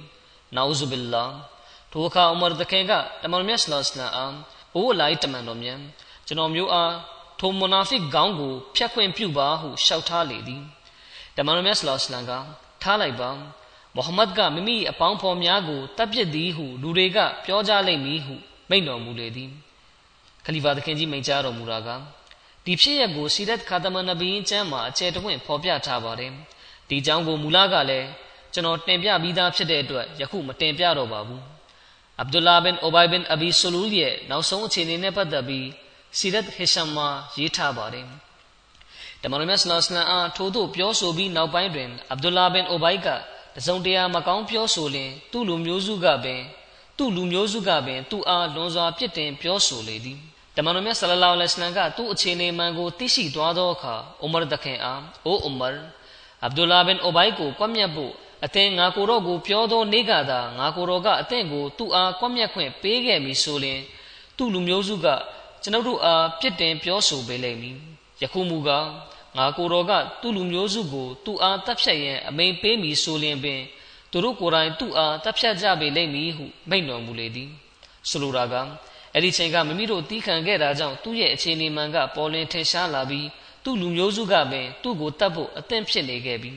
[0.55, 1.25] နာဥဇူဘီလာ
[1.91, 2.91] ထိုအခါအူမာတခင်က
[3.23, 4.25] တမန်မြတ်ဆလ္လာလမ်အာ
[4.75, 5.79] အိုးလိုက်တမန်တော်မြတ်
[6.27, 6.93] ကျွန်တော်မျိုးအား
[7.39, 10.63] ထိုမွနာဖစ်ခေါင်းကိုဖျက်ခွင့်ပြုပါဟုလျှောက်ထားလေသည်
[11.37, 12.31] တမန်တော်မြတ်ဆလ္လာလမ်က
[12.83, 13.29] ထားလိုက်ပါ
[13.95, 18.35] မုဟမ္မဒ်ကမိမိအပေါင်းဖော်များကိုတပ်ပစ်သည်ဟုလူတွေကပြောကြလိမ့်မည်ဟု
[18.69, 19.49] မိန့်တော်မူလေသည်
[20.45, 21.89] ခလီဖာသခင်ကြီးမိန့်ကြားတော်မူတာက
[22.65, 26.31] ဒီဖြစ်ရပ်ကိုစီရတ်ခါတမန်နဗီကျမ်းမှာအကျယ်တဝင့်ဖော်ပြထားပါတယ်
[26.89, 28.07] ဒီအကြောင်းကိုမူလကလည်း
[28.53, 31.43] ကျွန်တော်တင်ပြပြီးသားဖြစ်တဲ့အတွက်ယခုမတင်ပြတော့ပါဘူး
[32.19, 35.67] အဗ္ဒူလာဘင်အိုဘိုင်ဘင်အဘီဆူလူရဲ့နောက်ဆုံးအခြေအနေနဲ့ပတ်သက်ပြီး
[36.17, 37.07] စီရတ်ဟီရှမ်မှာ
[37.37, 38.07] ရေးထားပါတယ်
[39.21, 43.07] တမန်တော်မြတ်ဆလောလ္လဟ်အလัยဟ်အားထို့သို့ပြောဆိုပြီးနောက်ပိုင်းတွင်အဗ္ဒူလာဘင်အိုဘိုင်က
[43.55, 46.41] တစုံတရာမကောင်းပြောဆိုလင်သူ့လူမျိုးစုကပင်
[46.97, 50.19] သူ့လူမျိုးစုကပင်သူ့အားလွန်စွာပြစ်တင်ပြောဆိုလေသည်
[50.55, 55.69] တမန်တော်မြတ်ဆလလောလ္လဟ်အလိုင်းကသူ့အခြေအနေမှန်ကိုသိရှိသွားသောအခါဥမာတခင်အားအိုဥမာ
[56.43, 58.11] အဗ္ဒူလာဘင်အိုဘိုင်ကိုကွပ်မျက်ဖို့
[58.45, 63.79] အသင်ငါကိုတော့ကိုပြောသောနေ့ကသာငါကိုတော့ကအသင်ကိုသူ့အားကွပ်မျက်ခွင့်ပေးခဲ့မည်ဆိုရင်
[64.37, 65.07] သူ့လူမျိုးစုက
[65.63, 67.77] ကျွန်ုပ်တို့အားပြစ်တင်ပြောဆိုပေးလိမ့်မည်
[68.21, 68.85] ယခုမူကား
[69.37, 69.91] ငါကိုတော်က
[70.21, 73.61] သူ့လူမျိုးစုကိုသူ့အားတပ်ဖြတ်ရန်အမိန်ပေးမည်ဆိုလျင်ပင်
[74.11, 77.49] သူတို့ကိုယ်တိုင်သူ့အားတပ်ဖြတ်ကြပေလိမ့်မည်ဟုမိန့်တော်မူလေသည်
[78.09, 78.55] ဆိုလိုတာက
[79.13, 83.27] အဲ့ဒီချိန်ကမိမိတို့တီးခံခဲ့တာကြောင့်သူ့ရဲ့အခြေအနေမှန်ကပေါ်လင်းထင်ရှားလာပြီး
[83.63, 86.51] သူ့လူမျိုးစုကပင်သူ့ကိုတတ်ဖို့အသင့်ဖြစ်နေခဲ့ပြီ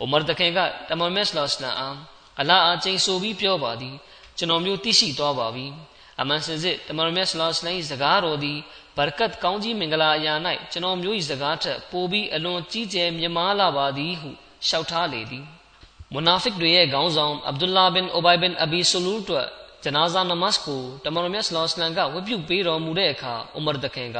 [0.00, 0.58] အိုမာတခင်က
[0.88, 1.88] တမန်မက်စလော့စလန်အာ
[2.40, 3.94] အလာအချင်းဆိုပြီးပြောပါသည်
[4.38, 5.66] ကျွန်တော်မျိုးသိရှိသွားပါပြီ
[6.20, 8.58] အမှန်စင်စစ်တမန်မက်စလော့စလန်၏စကားတော်သည်
[8.96, 10.34] ဘရကတ်ကောင်းကြီးမင်္ဂလာအရာ၌
[10.72, 14.30] ကျွန်တော်မျိုး၏စကားထက်ပိုပြီးအလွန်ကြီးကျယ်မြတ်မားလာပါသည်ဟု
[14.66, 15.44] လျှောက်ထားလေသည်
[16.12, 19.46] မူနာဖစ်တွေရဲ့ခေါင်းဆောင်အဗ္ဒူလာဘင်အိုဘိုင်ဘင်အဘီဆူလူတို့
[19.84, 24.18] ဂျနာဇာနမတ်ကိုတမန်တော်မြတ်ဆလောစလန်ကဝတ်ပြုပေးတော်မူတဲ့အခါဥမာတခင်က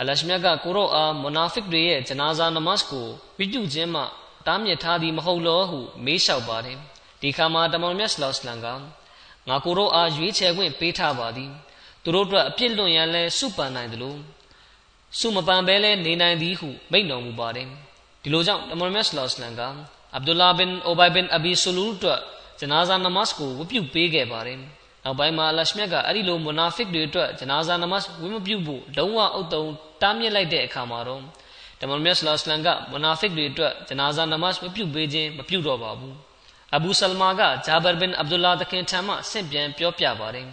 [0.00, 3.06] အလရှမြတ်ကကိုရောအားမူနာဖစ်တွေရဲ့ဂျနာဇာနမတ်ကို
[3.38, 4.02] ဝတ်ပြုခြင်းမှ
[4.46, 6.78] တားမြစ်ထားသည်မဟုတ်လောဟုမေးလျှောက်ပါတယ်
[7.22, 8.66] ဒီခါမှာတမန်တော်မြတ်ဆလောစလန်က
[9.48, 11.50] ငါကိုရောအားရွေးချယ်ခွင့်ပေးထားပါသည်
[12.02, 14.18] သူတို့အတွက်အပြစ်လွန်ရန်လဲစုပန်နိုင်တယ်လို့
[15.18, 17.66] စုမပန်ဘဲလဲနေနိုင်သည်ဟုမိန့်တော်မူပါတယ်
[18.22, 19.62] ဒီလိုကြောင့်တမန်တော်မြတ်ဆလောစလန်က
[20.14, 22.20] အဗ္ဒူလာဘင်အိုဘိုင်ဘင်အဘီဆူလူတို့
[22.60, 24.58] ဂျနာဇာနမတ်ကိုဝတ်ပြုပေးခဲ့ပါတယ်
[25.04, 29.64] နောက်ပိုင်းမှာအလရှမြတ်ကအဲ့ဒီလိုမူနာဖစ်တွေအတွက်ဂျနာဇာနမတ်ဝတ်မပြုဖို့လုံးဝအုပ်တုံ
[30.02, 31.22] တားမြစ်လိုက်တဲ့အခါမှာတော့
[31.80, 36.14] တမန်မြတ်ဆလောစလန်ကမူနာဖစ်တွေအတွက်ဂျနာဇာနမတ်မပြုပေးခြင်းမပြုတော့ပါဘူး
[36.74, 40.46] အဘူဆလမာကဂျာဘာဘင်အဗ္ဒူလာတခင်ထံမှဆင့်ပြန်ပြောပြပါတယ်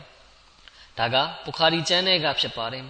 [0.97, 2.85] ဒါကဘူခါရီကျမ်းထဲကဖြစ်ပါတယ်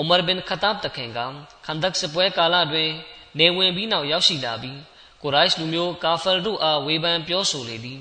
[0.00, 1.18] ဥမာဘင်ခတာဘ်တခင်က
[1.66, 2.90] ခန္ဒက်စပွဲကာလတွင်
[3.38, 4.78] နေဝင်ပြီးနောက်ရောက်ရှိလာပြီး
[5.22, 8.00] ကိုရိုက်လူမျိုးကာဖာတို့အားဝေဖန်ပြောဆိုလေသည်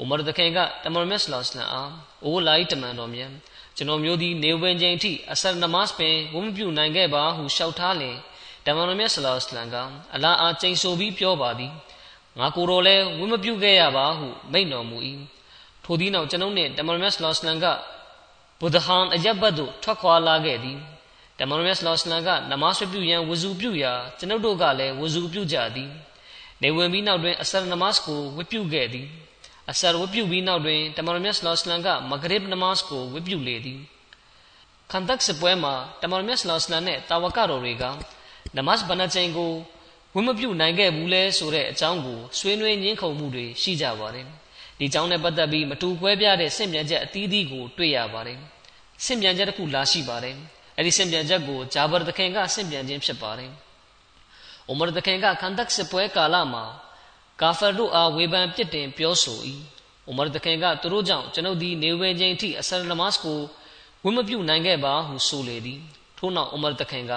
[0.00, 1.90] ဥမာတခင်ကတမန်မြတ်ဆလောစလန်အား
[2.24, 3.30] အိုးလိုက်တမန်တော်မြတ်
[3.76, 8.16] ကျွန်တော်မျိုးသည်နေဝင်ချိန်ထိအဆရနမတ်ပင်ဝမပြုနိုင်ခဲ့ပါဟုလျှောက်ထားလင်
[8.66, 9.76] တမန်တော်မြတ်ဆလောစလန်က
[10.14, 11.72] အလာအားကျိန်ဆိုပြီးပြောပါသည်
[12.38, 14.98] ငါကိုယ်တော်လည်းဝမပြုခဲ့ရပါဟုမိန့်တော်မူ၏
[15.84, 17.66] ထိုသည့်နောက်ကျွန်ုပ်နှင့်တမန်တော်မြတ်ဆလောစလန်က
[18.60, 20.78] ဘုဒ္ဓဟန်အယဘတ်သို့ထွက်ခွာလာခဲ့သည်
[21.38, 25.90] တမန်တော်မြတ်ဆလောစလန်ကနမတ်ပြုရန်ဝဇူပြုရာကျွန်ုပ်တို့ကလည်းဝဇူပြုကြသည်
[26.62, 29.06] နေဝင်ပြီးနောက်တွင်အဆရနမတ်ကိုဝတ်ပြုခဲ့သည်
[29.70, 33.80] အဆရဝတ်ပြုပြီးနောက်တွင်တမန်တော်မြတ်ဆလောစလန်ကမဂရစ်နမတ်ကိုဝတ်ပြုလေသည်
[34.92, 37.84] ခန္တက်စပွဲမှာတမန်တော်မြတ်ဆလောစလန်နဲ့တာဝကတော်တွေက
[38.56, 39.52] နမတ်ဘဏ္ဍချိန်ကို
[40.14, 44.26] ဝင်မပြုတ်နိုင်ခဲ့ဘူးလဲဆိုတဲ့အကြောင်းကိုဆွေးနွေးညှင်းခုန်မှုတွေရှိကြပါတယ်
[44.78, 48.38] ဒီကြောင်းနဲ့ပတ်သက်ပြီးမတူကွဲပြားတဲ့စင့်ပြန်ချက်အသီးသီးကိုတွေ့ရပါတယ်
[49.04, 50.36] စင့်ပြန်ချက်တစ်ခုလာရှိပါတယ်
[50.76, 53.52] အဲ့ဒီစင့်ပြန်ချက်ကိုဂျာဘာတခင်ကစင့်ပြန်ခြင်းဖြစ်ပါတယ်
[54.68, 56.64] အိုမာတခင်ကခန္ဒက်စပွဲကာလမှာ
[57.40, 59.38] ကာဖာတို့အားဝေဖန်ပြစ်တင်ပြောဆို၏
[60.06, 63.38] အိုမာတခင်ကသူတို့ကြောင့်ကျွန်ုပ်ဒီနေဝင်ခြင်းအထိအဆရနမတ်ကို
[64.04, 65.80] ဝင်မပြုတ်နိုင်ခဲ့ပါဟုဆိုလေသည်
[66.18, 67.12] ထို့နောက်အိုမာတခင်က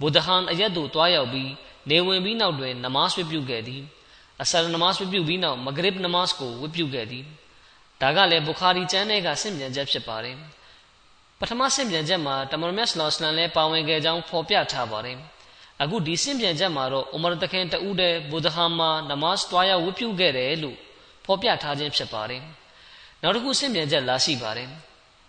[0.00, 1.50] ဘူဒဟန်အရက်သို့တွားရောက်ပြီး
[1.90, 3.82] နေဝင်ပြီးနောက်တွင်နမတ်ဝတ်ပြုခဲ့သည်
[4.42, 7.24] အဆရနမတ်ဝတ်ပြုပြီးနောက်မဂရစ်နမတ်ကိုဝတ်ပြုခဲ့သည်
[8.00, 10.36] ဒါကလည်းဘူခါရီကျမ်းထဲကဆင့်ပြန်ချက်ဖြစ်ပါတယ်
[11.38, 15.18] ပထမဆင့်ပြန်ချက်မှာတမန်မြတ်ဆလောစလန်လည်းပါဝင်ခဲ့ကြောင်းဖော်ပြထားပါတယ်
[15.82, 20.76] အခုဒီဆင့်ပြန်ချက်မှာတော့အိုမာတခင်တူးတဲ့ဘူဒဟာမှာနမတ်တွားရောက်ဝတ်ပြုခဲ့တယ်လို့
[21.24, 22.42] ဖော်ပြထားခြင်းဖြစ်ပါတယ်
[23.22, 24.68] နောက်တစ်ခုဆင့်ပြန်ချက်လာရှိပါတယ်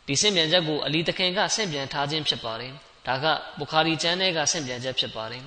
[0.08, 2.74] ဒီဆင့်ပြန်ချက်ကိုအလီတခင်ကဆင့်ပြန်ထားခြင်းဖြစ်ပါတယ်
[3.08, 3.26] ဒါက
[3.60, 5.44] ဘူခါရီကျမ်းထဲကဆင့်ပြန်ချက်ဖြစ်ပါတယ်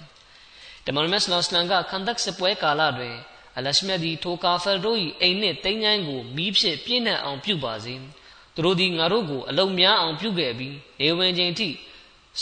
[0.86, 3.16] တမန်မက်ဆလောစလန်ကခန္ဒက်စပွဲကာလတွင်
[3.56, 7.94] အလရှမြတ်ဒီထိုကာဖယ်တို့၏အိမ်နှင့်တိမ်ញိုင်းကိုမီးဖြင့်ပြည့်နှံ့အောင်ပြုပါစေ
[8.54, 11.68] သူတို့သည်ငါတို့ကိုအလုံးများအောင်ပြုခဲ့ပြီးနေဝင်ချိန်ထိ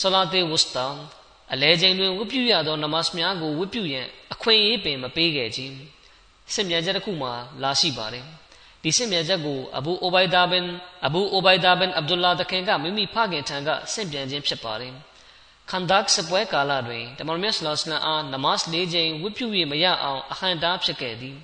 [0.01, 0.87] ဆလာတေဝစတာ
[1.53, 5.75] အလဲချိန်တွင်ဝတ်ပြုရသောနမတ်များကိုဝတ်ပြုရန်အခွင့်အရေးပင်မပေးခဲ့ခြင်း
[6.55, 8.25] စင်မြန်ချက်တစ်ခုမှာလာရှိပါတယ်
[8.83, 10.64] ဒီစင်မြန်ချက်ကိုအဘူအိုဘိုင်ဒါဘင်
[11.07, 14.92] အဘူအိုဘိုင်ဒါဘင်အဗ်ဒူလာတခင်ကမိမိဖခင်ထံကစင်ပြန်ခြင်းဖြစ်ပါတယ်
[15.71, 21.37] ခန္ဒက်စပွဲကာလတွင်တမန်မြတ်ဆလောစလန်အားနမတ်၄ချိန်ဝတ်ပြု၍မရအောင်အဟန်တားဖြစ်ခဲ့သည်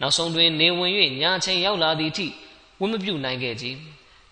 [0.00, 2.26] နောက်ဆုံးတွင်နေဝင်၍ညချိန်ရောက်လာသည့်အထိ
[2.80, 3.78] ဝတ်မပြုနိုင်ခဲ့ခြင်း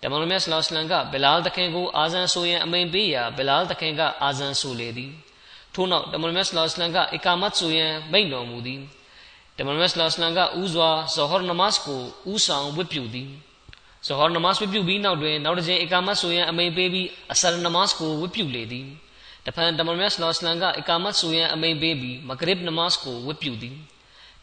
[0.01, 5.11] တမန်တော်မြတ်ဆလောစလန်ကဘလာလ်တခင်ကိုအာဇန်ဆိုရန်အမိန်ပေးရာဘလာလ်တခင်ကအာဇန်ဆိုလေသည်
[5.73, 8.81] ထို့နောက်တမန်တော်မြတ်ဆလောစလန်ကအီကာမတ်ဆိုရန်မိန့်တော်မူသည်
[9.59, 13.29] တမန်တော်မြတ်ဆလောစလန်ကဥစွာဇဟောနမတ်ကိုဥဆောင်ဝတ်ပြုသည်
[14.07, 18.87] ဇဟောနမတ်ဝတ်ပြုပြီးနောက်တွင်နောက်တစ်ကြိမ်အီကာမတ်ဆိုရန်အမိန်ပေးပြီးအဆရနမတ်ကိုဝတ်ပြုလေသည်
[19.45, 23.75] တဖန်တမန်တော်မြတ်ဆလောစလန်ကအီကာမတ်ဆိုရန်အမိန်ပေးပြီးမဂရစ်နမတ်ကိုဝတ်ပြုသည်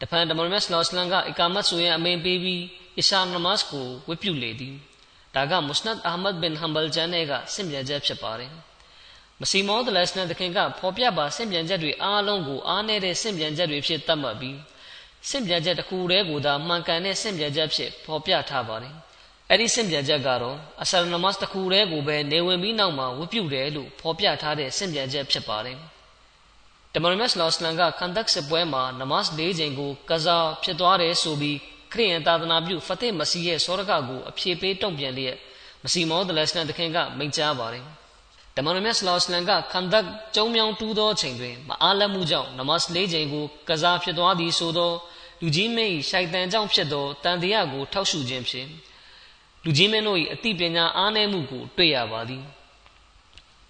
[0.01, 2.63] တဖန်တမန်တော်မြတ်ဆလောစလန်ကအီကာမတ်ဆိုရန်အမိန်ပေးပြီး
[2.99, 4.75] အီရှာနမတ်ကိုဝတ်ပြုလေသည်
[5.35, 8.51] ဒါကမုစနတ်အာမတ်ဘင်ဟမ်ဘလ်ဂျန်ရဲ့ကဆင့်ပြန်ချက်ဖြစ်ပါတယ်
[9.41, 14.57] မစီမောဒလက်စနတ်တခင်ကဖော်ပြပါဆင့်ပြန်ချက်တွေအားလုံးကိုအားနေတဲ့ဆင့်ပြန်ချက်တွေဖြစ်သတ်မှတ်ပြီး
[15.29, 18.95] ဆင့်ပြန်ချက်တစ်ခုတည်းကိုသာမှန်ကန်တဲ့ဆင့်ပြန်ချက်ဖြစ်ဖော်ပြထားပါတယ်
[19.51, 25.79] အဲ့ဒီဆင့်ပြန်ချက်ကတော့အဆရနမတ်တစ်ခုတည်းကိုပဲနေဝင်ပြီးနောက်မှာဝတ်ပြုတယ်လို့ဖော်ပြထားတဲ့ဆင့်ပြန်ချက်ဖြစ်ပါတယ်
[26.95, 31.59] တမန်မတ်လောစလန်ကခန္ဒက်စပွဲမှာနမတ်၄ချိန်ကိုကစားဖြစ်သွားတယ်ဆိုပြီး
[31.93, 35.37] ခရိယန်သာသနာပြုဖတ်မစီရဲ့စောရကကိုအဖြေပေးတုံ့ပြန်လျက်
[35.85, 37.85] မစီမောဒလက်စလန်တခင်ကမိန့်ကြားပါတယ်
[38.57, 44.93] တမန်တော်မြတ်ဆလောစလန်ကခန္ဒတ်ကျုံမြောင်တူးသောချိန်တွင်မအားလက်မှုကြောင့်နမတ်လေးချိန်ကိုကစားဖြစ်သွားသည်ဆိုသော
[45.45, 48.69] လူကြီးမင်း၏ရှိုက်တန်ကြောင့်ဖြစ်သောတန်တရားကို ထောက်ရှုခြင်းဖြင့်
[49.65, 52.43] လူကြီးမင်းတို့၏အသိပညာအားနည်းမှုကို တွေ့ရပါသည်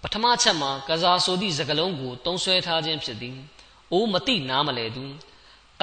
[0.01, 3.37] ပထမချက်မှာကစားဆိုသည့်စကားလုံးကိုတုံးဆွဲထားခြင်းဖြစ်သည်
[3.91, 5.05] အိုးမတိနားမလဲသူ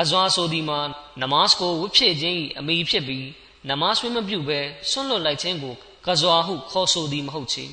[0.00, 0.80] အဇွာဆိုဒီမှာ
[1.22, 3.26] နမတ်ကိုဝတ်ဖြစ်ခြင်း၏အမိဖြစ်ပြီး
[3.68, 5.74] နမတ်ဝတ်မပြုဘဲဆွန့်လွတ်လိုက်ခြင်းကို
[6.06, 7.64] ကဇွာဟုခေါ်ဆိုသည်မဟုတ်ချေ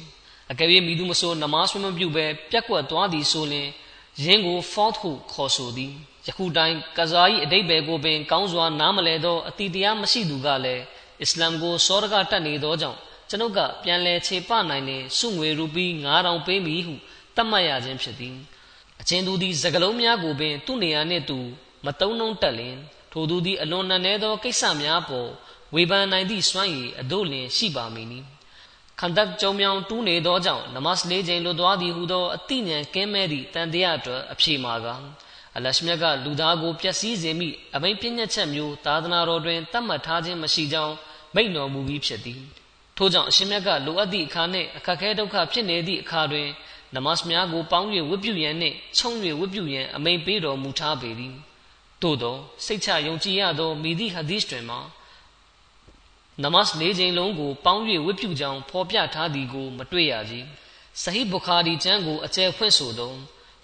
[0.52, 3.70] အကယ်၍မိသူမဆိုနမတ်ဝတ်မပြုဘဲပြက်ကွက်သွားသည်ဆိုလျှင်
[4.24, 5.94] ယင်းကို fault ဟုခေါ်ဆိုသည်
[6.30, 10.84] ယခုတိုင်းကဇာ၏အတိတ်ဘယ်ကိုပင် ကောင်းစွာနားမလဲသောအတိတရားမရှိသူကလည်း
[11.22, 12.98] အစ္စလာမ်ကိုစောရကတတ်နေသောကြောင့်
[13.30, 16.94] ကျွန်ုပ်ကပြန်လဲခြေပနိုင်နေစုငွေရူပီ9000ပေးမည်ဟု
[17.36, 18.36] တတ်မှတ်ရခြင်းဖြစ်သည်
[19.02, 21.40] အချင်းသူသည်စကလုံးများကိုပင် သူ့နေရာနှင့်သူ
[21.86, 22.76] မတုံးနှုံးတက်လင်
[23.12, 25.30] ထိုသူသည်အလွန်နက်နဲသောကိစ္စများပေါ်
[25.76, 28.20] ဝေဖန်နိုင်သည့်စွမ်းရည်အတို့လင်ရှိပါမည်နီ
[29.00, 34.88] ခန္ဓာကြုံမြောင်တူးနေသောကြောင့်နမတ်လေးချိန်လွတ်သွားသည်ဟုသောအတိညာကင်းမဲ့သည့်တန်တရားအတွက်အဖြေမှာက
[35.58, 40.96] အလရှမြတ်ကလူသားကိုပျက်စီးစေမိအမိန်ပြညတ်ချက်မျိုးသာသနာတော်တွင်တတ်မှတ်ထားခြင်းမရှိကြောင်း
[41.36, 42.42] မိန့်တော်မူပြီးဖြစ်သည်
[42.98, 46.48] ထို့ကြောင့်အရှင်မြတ်ကလိုအပ်သည့်အခါနှင့်အခက်ခဲဒုက္ခဖြစ်နေသည့်အခါတွင်
[46.96, 51.34] နမတ်များကိုပေါင်း၍ဝတ်ပြုရန်နှင့်ခြုံ၍ဝတ်ပြုရန်အမိန်ပေးတော်မူထားပေသည်
[52.02, 52.36] သို့သော
[52.66, 54.80] စိတ်ချယုံကြည်ရသောမိသည့်ဟာဒီစ်တွင်မှာ
[56.44, 60.36] နမတ်၄ချိန်လုံးကိုပေါင်း၍ဝတ်ပြုကြောင်းဖော်ပြထားသည်ကိုမတွေ့ရကြ။
[61.02, 63.14] ဆဟီဘူခါရီကျမ်းကိုအကျယ်ဖွင့်ဆိုသော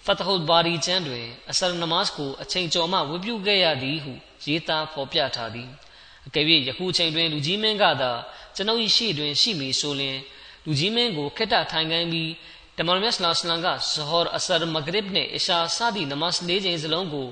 [0.06, 4.12] ဖတ်ဟူဘာရီကျမ်းတွင်အဆရနမတ်ကိုအချိန်ကျော်မှဝတ်ပြုခဲ့ရသည်ဟု
[4.44, 5.70] ရေးသားဖော်ပြထားသည်။
[6.26, 8.12] အကယ်၍ယခုချိန်တွင်လူကြီးမင်းကသာ
[8.56, 10.18] ကျွန်ုပ်၏ရှေ့တွင်ရှိမည်ဆိုလျှင်
[10.64, 12.30] လူကြီးမင်းကိုခက်တာထိုင်ခိုင်းပြီး
[12.78, 17.28] တမန်မြတ်ဆလာစလမ်ကဇဟောအဆရမဂရစ်နှင့်အရှာစသည့်နမတ်၄ချိန်စလုံးကို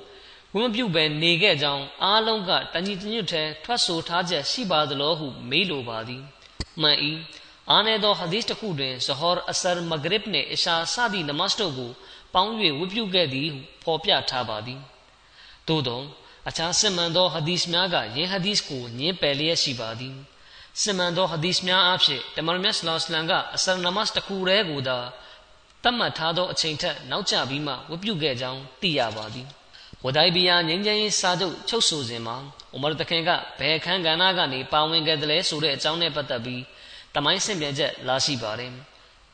[0.55, 6.23] ဝမပြုတ်ပဲနေခဲ့ကြောင်းအားလုံးကတညီတညွတ်ထဲထွက်ဆိုထားချက်ရှိပါသလိုဟုမေးလိုပါသည်
[6.81, 6.99] မှန်၏
[7.71, 11.91] အာနေသောဟာဒီစ်တစ်ခုတွင်ဇဟောအဆာမဂရစ်နှင့်အရှာစသည့်နမတ်တို့ကို
[12.35, 14.81] ပေါင်း၍ဝတ်ပြုခဲ့သည်ဟုဖော်ပြထားပါသည်
[15.69, 16.01] သို့သော
[16.49, 20.17] အခြားစစ်မှန်သောဟာဒီစ်များကယင်းဟာဒီစ်ကိုညင်းပယ်လျက်ရှိပါသည်
[20.83, 24.99] စစ်မှန်သောဟာဒီစ်များအဖြစ်တမန်မြတ်ဆလောစလန်ကအဆာနမတ်တစ်ခုတည်းကိုသာ
[25.83, 29.47] တတ်မှတ်ထားသောအချိန်ထက်နောက်ကျပြီးမှဝတ်ပြုခဲ့ကြောင်းသိရပါသည်
[30.05, 32.37] ဝဒိုင်ဘီယာငြိမ်းချမ်းရေးစာချုပ်ချုပ်ဆိုစဉ်မှာ
[32.75, 36.63] ဥမာတခင်ကဘယ်ခန်းကဏ္ဍကနေပါဝင်ခဲ့တယ်လဲဆိုတဲ့အကြောင်းနဲ့ပတ်သက်ပြီး
[37.15, 38.73] တမိုင်းဆင့်ပြန်ချက်လာရှိပါတယ်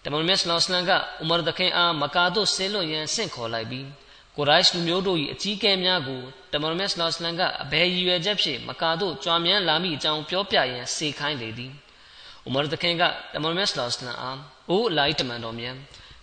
[0.04, 0.96] တမန်မြတ်ဆလောစလမ်ကဥ
[1.28, 3.86] မာတခင်အားမကာတို့ဆင်းလွတ်ရန်ဆင့်ခေါ်လိုက်ပြီး
[4.36, 6.20] ကိုရိုက်လူမျိုးတို့၏အကြီးအကဲများကို
[6.52, 11.72] တမန်မြတ်ဆလောစလမ်ကအဘယ်ရည်ရွယ်ချက်ဖြင့်မကာတို့ကြွားမြန်းလာမိအကြောင်းပြောပြရန်စေခိုင်းလေသည်
[12.46, 13.02] ဥမာတခင်က
[13.34, 14.38] တမန်မြတ်ဆလောစလမ်အား
[14.70, 15.76] အိုးလိုက်တမန်တော်မြတ်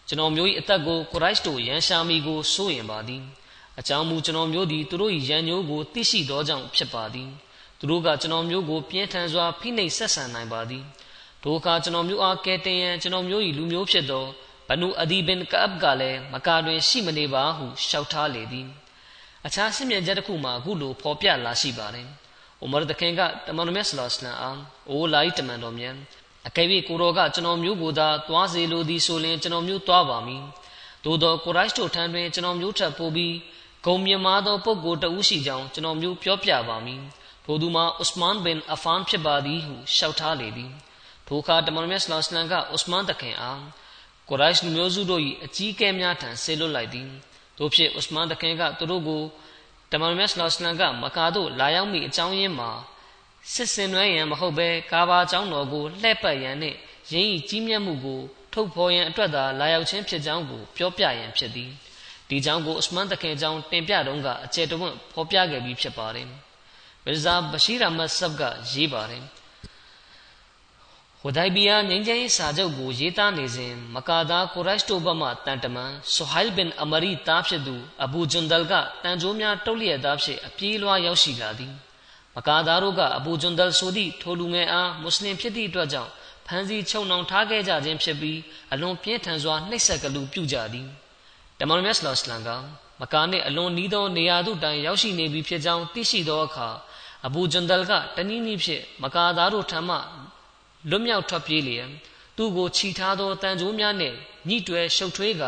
[0.07, 3.23] ကျွန်တော်မျိုး၏အသက်ကိုကိုရိုက်တို့ရန်ရှာမိကိုစိုးရင်ပါသည်
[3.79, 7.29] အကြောင်းမူကျွန်တော်မျိုးသည်သူတို့၏ရန်ညိုးကိုသိရှိသောကြောင့်ဖြစ်ပါသည်
[7.79, 10.83] သူတို့ကကျွန်တော်မျိုးကိုပြင်းထန်စွာဖိနှိပ်ဆက်ဆံနိုင်ပါသည်
[11.43, 14.25] ဒိုအခါကျွန်တော်မျိုးအားကဲတင်ရန်ကျွန်တော်မျိုး၏လူမျိုးဖြစ်သော
[14.67, 18.67] ဘနူအဒီဘင်ကပ်ကလည်းမကာတွင်ရှိမနေပါဟုလျှောက်ထားလေသည်
[19.45, 22.07] အခြားဆင့်မြင်ချက်တစ်ခုမှာအခုလိုဖော်ပြလာရှိပါတယ်။
[22.63, 25.95] ဥမာတခင်ကတမန်တော်မြတ်ဆလောစလမ်အားအိုးလိုက်တမန်တော်မြတ်
[26.47, 30.43] အကယ်၍ကိုတော်ကကျွန်တော်မျိုးကိုသာသွားစေလိုသည်ဆိုရင်ကျွန်တော်မျိုးသွားပါမည်။
[31.03, 33.35] သို့သောကိုရိုက်တို့ထံတွင်ကျွန်တော်မျိုးထပ်ပို့ပြီး
[33.85, 37.01] ဂုံမြမာသောပုဂ္ဂိုလ်တဦးရှိကြောင်းကျွန်တော်မျိုးပြောပြပါမည်။
[37.45, 40.71] ထိုသူမှာဥစမန်ဘင်အဖန်ဖြစ်ပါသည်ဟုလျှောက်ထားလေသည်။
[41.27, 43.61] ထိုအခါတမန်တော်မြတ်ဆလောလ္လဟ်အလัยဟိဝါစလမ်ကအစ္စမန်တခင်အား
[44.29, 47.07] ကုရိုက်မျိုးစုတို့၏အကြီးအကဲများထံဆေလွတ်လိုက်သည်
[47.57, 49.23] တို့ဖြင့်အစ္စမန်တခင်ကသူတို့ကို
[49.91, 52.71] တမန်တော်မြတ်ဆလောလ္လဟ်အလัยဟိဝါစလမ်ကမကာသို့လာရောက်မိအကြောင်းရင်းမှာ
[53.53, 56.77] စစ်စင်နွှဲရန်မဟုတ်ဘဲကာဘာကျောင်းတော်ကိုလှည့်ပတ်ရန်နှင့်
[57.11, 58.21] ရင်း၏ကြီးမြတ်မှုကို
[58.53, 61.71] ထုတ်ဖော်ရန်အတွက်သာလာရောက်ခြင်းဖြစ်ကြောင်းကိုပြောပြရန်ဖြစ်သည်
[62.29, 66.27] ဒီကြောင့်ကိုအစ္စမန်တခင်ကြောင့်တင်ပြတော့ကအကျယ်တဝင့်ဖော်ပြခဲ့ပြီးဖြစ်ပါတယ်
[67.05, 69.23] မစ္စတာဘရှိရာမတ်ဆပ်ကရေးပါတယ်
[71.27, 81.73] ဟိုဒိုင်ဘီယာငိမ့်ချမ်းစာချုပ်ကိုရေးသားနေစဉ်မကာဒါကိုရိုက်တိုဘမတန်တမန်ဆိုဟိုင်ဘင်အမရီတားဖြစ်သူအဘူဂျွန်ဒယ်ကတန်ကြိုးများတုတ်လျက်သားဖြစ်အပြေးလွှားရောက်ရှိလာသည်
[82.35, 86.11] မကာဒါတို့ကအဘူဂျွန်ဒယ်ဆိုသည့်ထိုလူငယ်အားမွတ်စလင်ဖြစ်သည့်အတွက်ကြောင့်
[86.47, 88.39] ဖမ်းဆီးချုပ်နှောင်ထားခဲ့ကြခြင်းဖြစ်ပြီး
[88.73, 90.87] အလွန်ပြင်းထန်စွာနှိပ်စက်ကလူပြုကြသည်
[91.59, 92.49] တမန်မြတ်ဆလောစလမ်က
[93.01, 96.67] မကာနှင့်အလွန်နီးသောနေရာသို့တိုင်ရောက်ရှိနေပြီဖြစ်ကြောင်းသိရှိသောအခါ
[97.25, 99.97] အဘူဂျွန်ဒယ်ကတနည်းနည်းဖြင့်မကာသားတို့ထံမှ
[100.89, 101.89] လွတ်မြောက်ထွက်ပြေးလျက်
[102.37, 104.15] သူ့ကိုခြိထားသောတန်ကြိုးများနှင့်
[104.47, 105.43] ညှိတွဲရှုပ်ထွေးက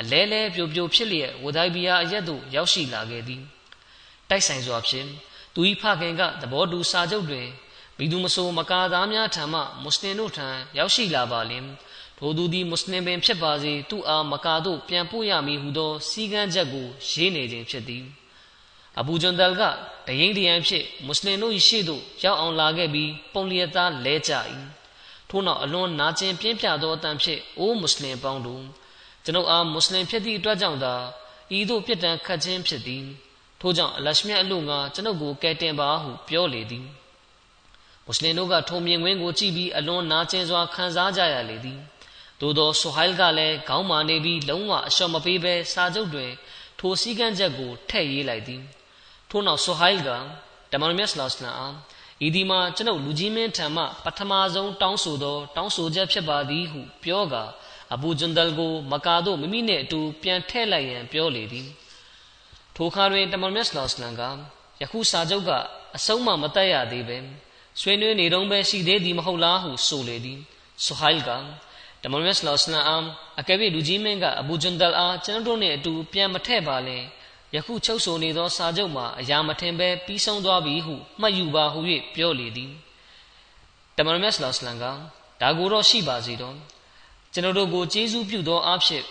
[0.00, 3.42] အလဲလဲပြိုပြိုဖြစ်လျက်ဝဒိုင်ဘီယာအရက်သို့ရောက်ရှိလာခဲ့သည်
[4.28, 5.08] တိုက်ဆိုင်စွာဖြင့်
[5.54, 7.48] သူ၏ဖခင်ကသဘောတူစာချုပ်တွင်
[7.98, 11.66] မိသူမဆိုမကာသားများထံမှမွတ်စလင်တို့ထံရောက်ရှိလာပါလျင်
[12.18, 18.04] ထိုသူသည်မွတ်စလင်ပင်ဖြစ်ပါစေသူ့အားမကာသို့ပြန်ပို့ရမည်ဟုသောစီကံချက်ကိုရေးနေခြင်းဖြစ်သည်
[18.98, 19.62] အဘူဂျွန်ဒယ်က
[20.06, 24.32] တရင်တရန်ဖြစ်မွတ်စလင်တို့၏ရှေ့သို့ရောက်အောင်လာခဲ့ပြီးပုံလျက်သားလဲကြ၏
[25.34, 28.62] ထို့နောက်အလွန်နာကျင်ပြင်းပြသောအတန်ဖြင့်အိုးမွတ်စလင်ပေါင်းတို့
[29.24, 30.94] ကျွန်ုပ်အားမွတ်စလင်ဖြစ်သည့်အတွက်ကြောင့်သာ
[31.56, 33.04] ဤသို့ပြစ်ဒဏ်ခတ်ခြင်းဖြစ်သည်
[33.60, 36.86] ထို့ကြောင့်အလရှမြတ်အလို့ငါကျွန်ုပ်ကိုကယ်တင်ပါဟုပြောလေသည်
[38.04, 41.80] မွတ်စလင်တို့ကထုံမြင်ကွင်းကိုကြည့်ပြီးအလွန်နာကျင်စွာခံစားကြရလေသည်
[42.40, 46.30] သို့သောဆိုဟိုင်ကလည်းခေါင်းမာနေပြီးလုံးဝအလျှော်မပေးဘဲစာချုပ်တွင်
[46.78, 48.62] ထိုစည်းကမ်းချက်ကိုထည့်ရေးလိုက်သည်
[49.30, 50.08] ထို့နောက်ဆိုဟိုင်က
[50.72, 51.74] တမန်မြတ်ဆလောစလမ်အား
[52.26, 57.44] ဤဒီမှာကျွန်ုပ်လူကြီးမင်းထံမှပထမဆုံးတောင်းဆိုသော တောင်းဆိုချက်ဖြစ်ပါသည်ဟုပြောကာ
[57.94, 61.68] အဘူဂျွန်ဒယ်ကို မကာတို့မိမိနှင့်အတူပြန်ထည့်လိုက်ရန်ပြောလေသည်
[62.76, 64.22] ထိုခါတွင်တမန်မြတ်ဆလောစလမ်က
[64.80, 65.50] ယခုစာချုပ်က
[65.96, 67.18] အဆုံးမမတက်ရသေးပဲ
[67.80, 70.38] ဆွေးနွေးနေတော့ပဲရှိသေးသည်မဟုတ်လားဟုဆိုလေသည်
[70.84, 71.30] ဆိုဟိုင်က
[72.02, 73.04] တမန်မြတ်ဆလောစလမ်အမ်
[73.40, 76.98] အကယ်၍လူကြီးမင်းကအဘူဂျွန်ဒယ်အားကျွန်တော်တို့နှင့်အတူပြန်မထည့်ပါလဲ
[77.54, 81.80] ယခုချုပ်ဆိုနေသောစာချုပ်မှာအရာမထင်ပဲပြီးဆုံးသွားပြီဟုမှတ်ယူပါဟု၍
[82.14, 82.72] ပြောလေသည်
[83.96, 84.84] တမန်မြတ်ဆလောစလမ်က
[85.40, 86.56] ဒါကိုတော့ရှိပါစေတော့
[87.32, 89.04] ကျွန်တော်တို့ကိုကျေးဇူးပြုသောအဖြစ်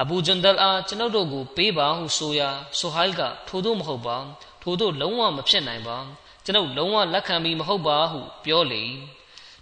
[0.00, 4.16] အဘူဂျန်ဒယ်အားကျွန်တော်တို့ကိုပေးပါဟုဆိုရာဆိုဟိုင်ကထို့သို့မဟုတ်ပါ
[4.62, 5.96] ထို့သို့လုံးဝမဖြစ်နိုင်ပါ
[6.44, 8.82] ကျွန်ုပ်လုံးဝလက်ခံပြီးမဟုတ်ပါဟုပြောလေ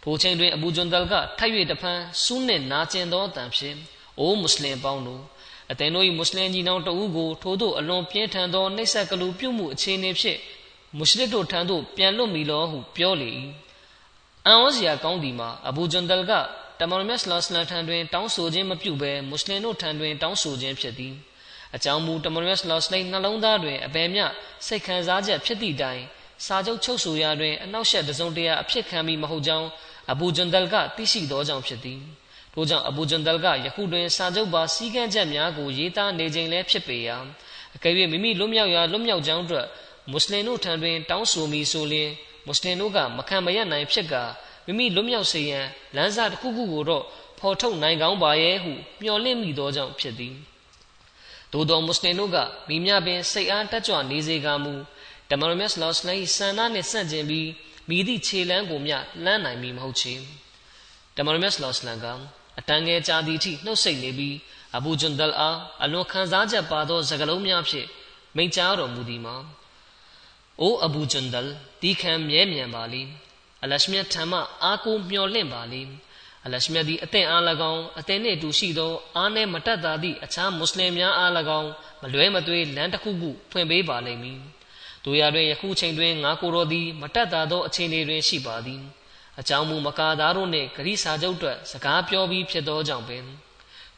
[0.03, 3.77] ထိုချိန်တွင်အဘူဂျန်ဒယ်ကထိုက်၍တဖန်စူးနှင့်နာကျင်သောအတန်ဖြင့်
[4.19, 5.23] အိုးမွတ်စလင်ပေါင်းတို့
[5.70, 10.38] အသင်တို့၏မွတ်စလင်ကြီးနောင်တဦးကိုထို့သို့အလွန်ပြင်းထန်သောနှိပ်စက်ကလူပြုမှုအခြေအနေဖြင့်
[10.96, 13.31] မွတ်စလစ်တို့ထံသို့ပြန်လွတ်မီလောဟုပြောလေ၏
[14.46, 16.33] အန်ဩစရာကောင်းသည်မှာအဘူဂျွန်ဒယ်က
[16.81, 21.14] တမန်တော်မြတ်ဆလောစလန်ထံတွင်တောင်းဆိုခြင်းမပြုဘဲမွတ်စလင်တို့ထံတွင်တောင်းဆိုခြင်းဖြစ်သည်
[21.74, 24.24] အကြောင်းမူတမန်တော်မြတ်ဆလောစလိနှလုံးသားတွင်အဘယ်မျှ
[24.66, 26.03] စိတ်ခံစားချက်ဖြစ်သည့်တိုင်
[26.46, 29.68] စာချုပ်ချုပ်ဆိုရာတွင်အနောက်ရှက်တစုံတရာအဖြစ်ခံပြီးမဟုတ်ကြောင်း
[30.12, 32.00] အဘူဂျွန်ဒယ်ကသိရှိသောကြောင့်ဖြစ်သည်
[32.55, 37.17] ထို့ကြောင့်အဘူဂျန်ဒယ်ကယခုတွင်စာချုပ်ပါစည်းကမ်းချက်များကိုရေးသားနေခြင်းလည်းဖြစ်ပေရာ
[37.77, 39.67] အကယ်၍မိမိလွတ်မြောက်ရာလွတ်မြောက်ကြောင်းအတွက်
[40.11, 42.11] မွတ်စလင်တို့ထံတွင်တောင်းဆိုမိဆိုလျှင်
[42.47, 44.23] မွတ်စလင်တို့ကမခံမရနိုင်ဖြစ်ကာ
[44.67, 47.05] မိမိလွတ်မြောက်စေရန်လမ်းစာတစ်ခုခုကိုတော့
[47.38, 50.35] ဖော်ထုတ်နိုင်ကောင်းပါရဲ့ဟုမျှော်လင့်မိသောကြောင့်ဖြစ်သည်
[51.53, 52.37] သို့သောမွတ်စလင်တို့က
[52.69, 54.73] မိမြပင်စိတ်အားတက်ကြွနေစေကမူ
[55.31, 57.49] တမန်တော်မြတ်ဆလောစလန်၏ဆန္ဒနှင့်ဆန့်ကျင်ပြီး
[57.88, 60.14] မိသည့်ခြေလမ်းကိုမျှလမ်းနိုင်မည်မဟုတ်ချေ
[61.17, 62.07] တမန်တော်မြတ်ဆလောစလန်က
[62.59, 64.37] အတန်ငယ်ကြာသည့်အထိနှုတ်ဆက်နေပြီး
[64.77, 67.88] အဘူဂျွန်ဒယ်အားအလွန်ခံစားချက်ပါသောစကားလုံးများဖြင့်
[68.37, 69.37] မိန့်ကြားတော်မူသည်မှာ
[70.61, 71.49] အိုးအဘူဂျွန်ဒယ်
[71.83, 73.03] ဒီခံမြဲမြံပါလိ
[73.62, 75.83] အလရှမြတ်ထံမှအာကိုမျှော်လင့်ပါလိ
[76.45, 81.71] အလရှမြတ်သည်အသင်အား၎င်းအသင်နှင့်အတူရှိသောအားနည်းမတတ်သာသည့်အခြားမွတ်စလင်များအား၎င်း
[82.03, 84.38] မလွဲမသွေလမ်းတစ်ခုခုဖွင့်ပေးပါလိမ့်မည်
[85.05, 88.83] တို့ရတွင်ယခုချိန်တွင်ငါကိုယ်တော်သည်မတတ်သာသောအခြေအနေတွင်ရှိပါသည်
[89.40, 93.25] အကြောင်းမူမကာသားတို့နှင့်ဂရိစာချုပ်အတွက်စကားပြောပြီးဖြစ်သောကြောင့်ပင်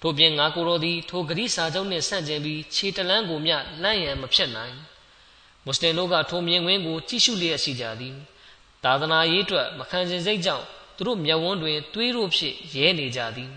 [0.01, 4.77] ထို့ပြင်ငါကိုယ်တော်သည်ထိုဂရိစာချုပ်နှင့်ဆန့်ကျင်ပြီးခြေတလန်းကိုမျှလန့်ရန်မဖြစ်နိုင်
[5.65, 8.15] မွတ်စလင်တို့ကထိုမြင်ကွင်းကိုကြည့်ရှုလျက်ရှိကြသည်
[8.85, 10.65] သာသနာရေးအတွက်မခံစဉ်စိတ်ကြောင့်
[10.97, 13.51] သူတို့မျက်ဝန်းတွင်သွေးတို့ဖြစ်ရဲနေကြသည်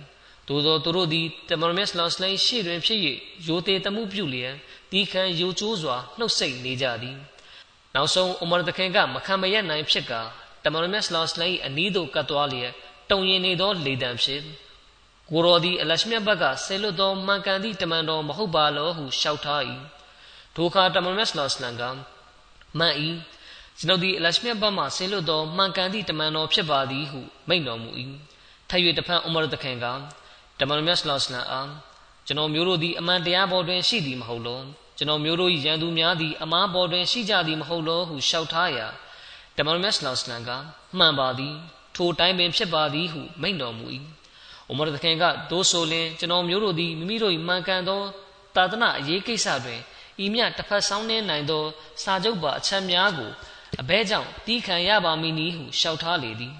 [0.47, 2.99] သို့သောသူတို့သည်တမန်မက်စလော့စလိုင်းရှေ့တွင်ဖြစ်၍
[3.47, 4.55] ယိုသေးတမှုပြုလျက်
[4.91, 7.17] တီခံယိုကျိုးစွာနှုတ်ဆက်နေကြသည်
[7.95, 10.21] နောက်ဆုံးအူမာတခင်ကမခံမရနိုင်ဖြစ်ကာ
[10.63, 12.71] တမန်မက်စလော့စလိုင်းအနီးသို့ကတ်သွားလျက်
[13.11, 14.41] တုံရင်နေသောလေတံဖြစ်
[15.29, 19.61] ကိုရောသည်အလရှမြတ်ဘက်ကဆဲလွတ်သောမှန်ကန်သည့်တမန်တော်မဟုတ်ပါလောဟုလျှောက်ထား၏
[20.55, 21.83] ထိုအခါတမန်မက်စလော့စလန်က
[22.77, 22.95] မှန်၏
[23.79, 27.89] ကျွန်ုပ်သည်အလရှမြတ်ဘက်မှဆဲလွတ်သောမှန်ကန်သည့်တမန်တော်ဖြစ်ပါသည်ဟုမိန့်တော်မူ၏
[28.69, 29.85] ထပ်၍တဖန်အူမာတခင်က
[30.59, 31.69] တမန်မြတ်ဆလောစလန်အား
[32.27, 34.61] ကျွန်တော်မျိုးတို့သည်အမှန်တရားပေါ်တွင်ရှိသည်မဟုတ်လော
[34.97, 38.87] ကျွန်တော်မျိုးတို့၏ရန်သူများသည်အမှားပေါ်တွင်ရှိကြသည်မဟုတ်လောဟုလျှောက်ထားရာ
[39.59, 40.49] တမန်မြတ်ဆလောစလန်က
[40.97, 41.55] မှန်ပါသည်
[41.95, 43.85] ထိုတိုင်းပင်ဖြစ်ပါသည်ဟုမိန့်တော်မူ၏
[44.67, 48.01] အိုမာသခင်ကဒိုးဆိုလင်ကျွန်တော်မျိုးတို့သည်မိမိတို့၏မှန်ကန်သော
[48.55, 49.79] တာသနာအရေးကိစ္စတွင်
[50.23, 51.63] ဤမြတစ်ဖက်ဆောင်းနေနိုင်သော
[52.03, 53.31] စာချုပ်ပါအချက်များကို
[53.81, 56.53] အဘဲကြောင့်တီးခံရပါမည်နည်းဟုလျှောက်ထားလေသည်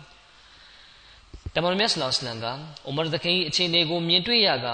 [1.56, 2.46] တမန်မြတ်ဆလောစလန်က
[2.88, 4.68] အူမာသခင်၏အခြေအနေကိုမြင်တွေ့ရက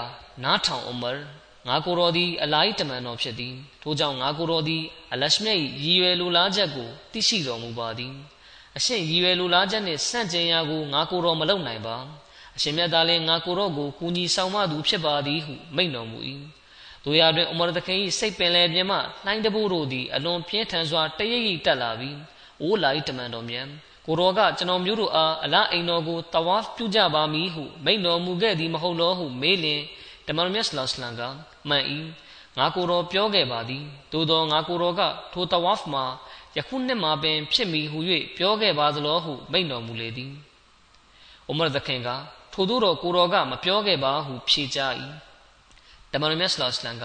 [0.44, 1.10] နားထောင်အူမာ
[1.68, 8.12] ငါကိုယ်တော်သည် အလာဟ်တမန်တော်ဖြစ်သည်ထို့ကြောင့်ငါကိုယ်တော်သည် အလရှမြတ်၏ရည်ရွယ်လိုလားချက်ကိုသိရှိတော်မူပါသည်
[8.76, 11.96] အရှင်ရည်ရွယ်လိုလားချက်နှင့်ဆန့်ကျင်ရာကိုငါကိုယ်တော်မလုပ်နိုင်ပါ
[12.56, 16.18] အရှင်မြတ်သားလည်းငါကိုယ်တော်ကိုကူညီဆောင်မသူဖြစ်ပါသည်ဟုမိန့်တော်မူ၏
[17.04, 22.16] တို့ရတွင်အူမာသခင်၏စိတ်ပင်လယ်ပြင်မှလှိုင်းတဘိုးတို့သည်အလွန်ပြင်းထန်စွာတရိပ်ရိပ်တက်လာပြီး
[22.62, 23.66] အိုးလာ၏တမန်တော်မြတ်
[24.06, 29.82] ကိုတော်ကကျွန်တော်မျိုးတို့အားအလားအိမ်တော်ကိုတဝါပြုကြပါမည်ဟုမိန့်တော်မူခဲ့သည်မဟုတ်လောဟုမေးလျင်
[30.26, 31.22] တမန်မြတ်ဆလောစလန်က
[31.68, 31.84] မှန်၏
[32.58, 36.04] ငါကိုတော်ပြောခဲ့ပါသည်သို့သောငါကိုတော်ကထိုတဝါဖ်မှာ
[36.56, 37.98] ယခုနှစ်မှာပင် ဖြစ်မည်ဟု၍
[38.36, 40.32] ပြောခဲ့ပါသလောဟုမိန့်တော်မူလေသည်
[41.50, 42.08] ဥမရသခင်က
[42.52, 44.80] ထို့သောတော်ကိုတော်ကမပြောခဲ့ပါဟုဖြေကြ၏
[46.12, 47.04] တမန်မြတ်ဆလောစလန်က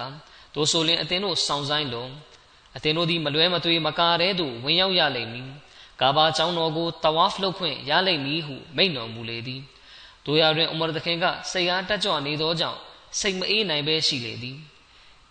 [0.55, 2.11] တို့ဆိုလင်အသင်တို့စောင့်ဆိုင်လုံး
[2.75, 5.49] အသင်တို့သည်မလွဲမသွေမကာတဲ့သို့ဝင်ရောက်ရလိမ့်မည်
[6.01, 9.61] ကာဘာကျောင်းတော်ကိုတဝါဖ်လုပ်ခွင့်ရလိမ့်မည်ဟုမိန့်တော်မူလေသည်
[10.25, 12.79] တို့ရတွင်အမရသခင်ကစိတ်အားတက်ကြွနေသောကြောင့်
[13.19, 14.57] စိတ်မအေးနိုင်ပဲရှိလေသည်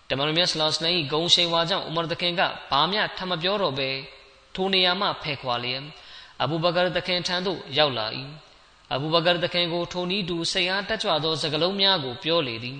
[0.08, 3.88] တမန်တော်မြတ်ဆလောစလန်၏ဂုံရှိန်ဝါကြောင့်အမရသခင်ကဘာမျှထမပြောတော့ပဲ
[4.54, 5.82] ထိုနေရာမှဖယ်ခွာလျက်
[6.42, 8.06] အဘူဘကာသခင်ထံသို့ရောက်လာ၏
[8.94, 12.78] အဘူဘကာသခင်ကိုထိုနည်းတူစိတ်အားတက်ကြွသောစကားလုံးများကိုပြောလေသည်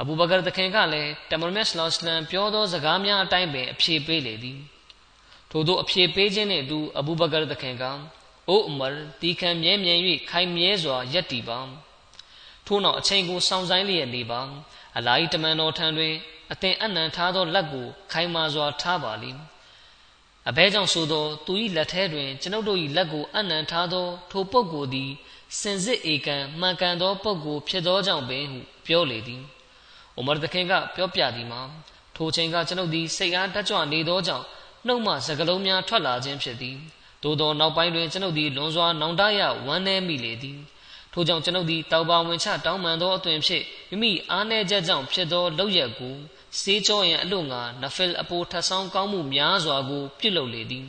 [0.00, 4.58] အဘူဘကာသခင်ကလည်းတမန်တော်မြတ်ဆလောစလန်ပြောသောစကားများအတိုင်းပင်အဖြေပေးလေသည်
[5.50, 7.84] ထို့သောအဖြေပေးခြင်းနှင့်အတူအဘူဘကာသခင်က
[8.48, 9.94] အိုအမရတီခံမြဲမြဲ၍
[10.30, 11.58] ခိုင်မြဲစွာယက်တည်ပါ
[12.66, 14.40] ထို့နောက်အချိန်ကိုစောင့်ဆိုင်လျက်နေပါ
[14.96, 16.14] အလာဟီတမန်တော်ထံတွင်
[16.52, 19.42] အသင်အနံထားသောလက်ကိုခိုင်မာစွာထားပါလိမ့်
[20.48, 25.10] အဘဲကြောင့်ဆိုသောသူ၏လက်ထဲတွင်ကျွန်ုပ်တို့၏လက်ကိုအနံထားသော ထိုပုဂ္ဂိုလ်သည်
[25.60, 29.42] စင်စစ်ဧကံမှန်ကန်သောပုဂ္ဂိုလ်ဖြစ်သောကြောင့်ပင်ဟုပြောလေသည်။
[30.16, 31.60] အိုမာသခင်ကပြောပြသည်မှာ
[32.16, 34.44] ထိုချိန်ကကျွန်ုပ်သည်စိတ်အားတက်ကြွနေသောကြောင့်
[34.86, 36.76] နှုတ်မှစကလုံးများထွက်လာခြင်းဖြစ်သည်
[37.22, 40.58] သို့သောနောက်ပိုင်းတွင်ကျွန်ုပ်သည်လွန်စွာနောင်တရဝမ်းနည်းမိလေသည်
[41.12, 46.14] ထို့ကြောင့်ကျွန်ုပ်သည်တောက်ပါဝင်ချတောင်းပန်သောအသွင်ဖြင့်မိမိအားနည်းချက်ကြောင့်ဖြစ်သောလောက်ရက်ကို
[46.60, 50.86] စေးကြောရန်အလို့ငါနဖယ်အပိုထဆောင်းကောင်းမှုများစွာကိုပြုလုပ်လေသည်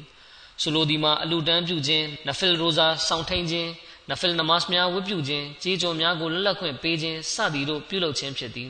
[0.61, 3.69] ဆိုလိုဒီမှာအလူတန်းပြုခြင်းနဖယ်ရိုဇာစောင့်ထိန်ခြင်း
[4.09, 8.69] နဖယ်နမတ်များဝတ်ပြုခြင်းကြေးကြော်များကိုလက်လက်ခွင့်ပေးခြင်းစသည်တို့ပြုလုပ်ခြင်းဖြစ်သည်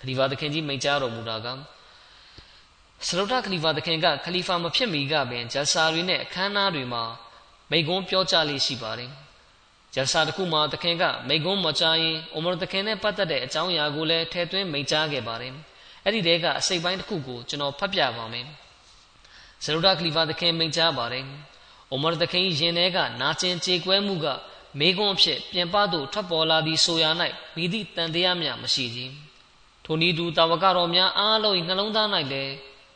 [0.00, 1.46] ခလီဖာသခင်ကြီးမိန့်ကြားတော်မူတာက
[3.06, 7.04] စလုဒခလီဖာသခင်ကခလီဖာမဖြစ်မီကပင်ဂျဆာတွေနဲ့အခမ်းအနားတွေမှာ
[7.70, 9.12] မိကွန်းပြောကြားလေးရှိပါတယ်
[9.94, 15.54] ဂျဆာတခုမှာသခင်ကမိကွန်းမကြားရင်အိုမာသခင်နဲ့ပတ်သက်တဲ့အကြောင်းအရာကိုလည်းထည့်သွင်းမိန့်ကြားခဲ့ပါတယ်
[16.04, 18.46] အဲ့ဒီတဲကအစိတ်ပိုင်းတစ်ခုကိုကျွန်တော်ဖတ်ပြပါမယ်
[19.64, 21.24] စလုဒခလီဖာသခင်မိန့်ကြားပါတယ်
[21.90, 24.26] အိုမာသခင်ရင်ထဲကနာကျင်ကြေကွဲမှုက
[24.80, 27.10] မေကွန်းအဖြစ်ပြင်ပသို့ထွက်ပေါ်လာသည့်ဆိုရာ၌
[27.56, 29.14] မိသည့်တန်တရားများမရှိခြင်း
[29.84, 32.54] ထိုနည်းတူတာဝကတော်များအားလုံး၏နှလုံးသား၌လည်း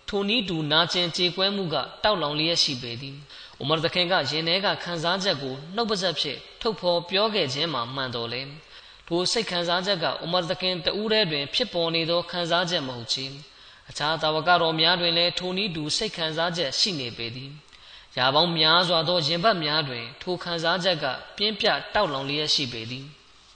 [0.09, 3.17] ထိုနည်းတူနာကျင်ကြေကွဲမှုကတောက်လောင်လျက်ရှိပေသည်။
[3.61, 8.43] ဥမာသခင်ကယင်ထဲကခံစားချက်ကိုနှုတ်ပါဆက်ဖြင့်ထုတ်ဖော်ပြောခဲ့ခြင်းမှာမှန်တော်လေ။
[9.09, 13.25] ထိုစိတ်ခံစားချက်ကဥမာသခင်တဦးတည်းတွင် ဖြစ်ပေါ်နေသောခံစားချက်မဟုတ်ချေ။
[13.91, 17.51] အခြားတာဝကတော်များတွင်လည်းထိုနည်းတူစိတ်ခံစားချက်ရှိနေပေသည်။
[18.17, 23.05] ရာပေါင်းများစွာသောရင်ဘတ်များတွင် ထိုခံစားချက်ကပြင်းပြတောက်လောင်လျက်ရှိပေသည်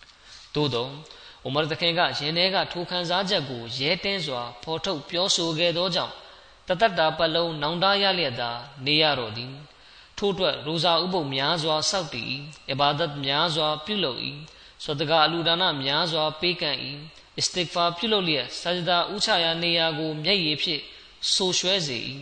[0.55, 0.89] ။သို့သော
[1.47, 6.15] ဥမာသခင်ကယင်ထဲကထိုခံစားချက်ကိုရဲတင်းစွာဖော်ထုတ်ပြောဆိုခဲ့သောကြောင့်
[6.69, 8.51] တတတ္တာပလုံးနောင်တရလျက်သာ
[8.85, 9.53] နေရတော့သည်
[10.21, 12.33] ထို့အတွက်ရိုဇာဥပုပ်များစွာစောက်တည်
[12.73, 14.19] အဘာဒတ်များစွာ ပြုလုပ်၏
[14.83, 16.79] ဆွတကအလူဒါနများစွာ ပေးကန့်၏
[17.39, 20.83] အစ္စတစ်ဖာပြုလုပ်လျက်ဆာဂျဒါဥချရာနေရာကို မျက်ရည်ဖြင့်
[21.33, 21.99] ဆိုရွှဲစေ၏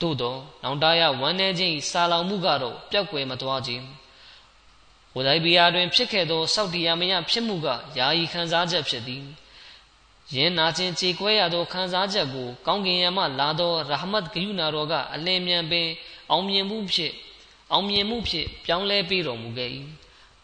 [0.00, 3.84] သို့သောနောင်တရဝမ်းနေခြင်းစာလောင်မှုကတော့ပျောက်ကွယ်မသွားခြင်း
[5.14, 7.66] ဝဒိုင်ဘီယာတွင်ဖြစ်ခဲ့သောစောက်တရားမယဖြစ်မှုက
[7.98, 9.24] ယာယီခံစားချက်ဖြစ်သည်
[10.34, 15.88] ယင်းနာခြင်းကြေကွဲရသောခံစားချက်ကို ကောင်းကင်ယံမှလာသောရာဟမတ်ဂယုနာတော်ကအလင်းမြန်ပင်
[16.30, 17.14] အောင်မြင်မှုဖြင့်
[17.72, 19.70] အောင်မြင်မှုဖြင့်ပြောင်းလဲပေးတော်မူခဲ့၏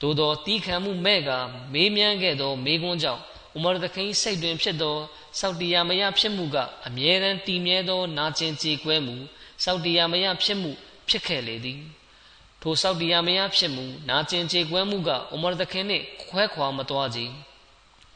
[0.01, 1.31] သို့သောတီးခံမှုမဲ့က
[1.73, 3.23] မေးမြန်းခဲ့သောမေးခွန်းကြောင့်
[3.57, 4.97] ဥမာသခင်စိတ်တွင်ဖြစ်သော
[5.39, 6.57] စောက်တရားမယဖြစ်မှုက
[6.87, 9.17] အမြဲတမ်းတည်မြဲသောနာကျင်ကြေကွဲမှု
[9.65, 10.71] စောက်တရားမယဖြစ်မှု
[11.09, 11.81] ဖြစ်ခဲ့လေသည်
[12.63, 17.21] ထိုစောက်တရားမယဖြစ်မှုနာကျင်ကြေကွဲမှုကဥမာသခင်နှင့်ခွဲခွာမသွားကြ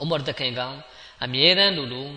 [0.02, 0.60] ဥမာသခင်က
[1.24, 2.08] အမြဲတမ်းလိုလို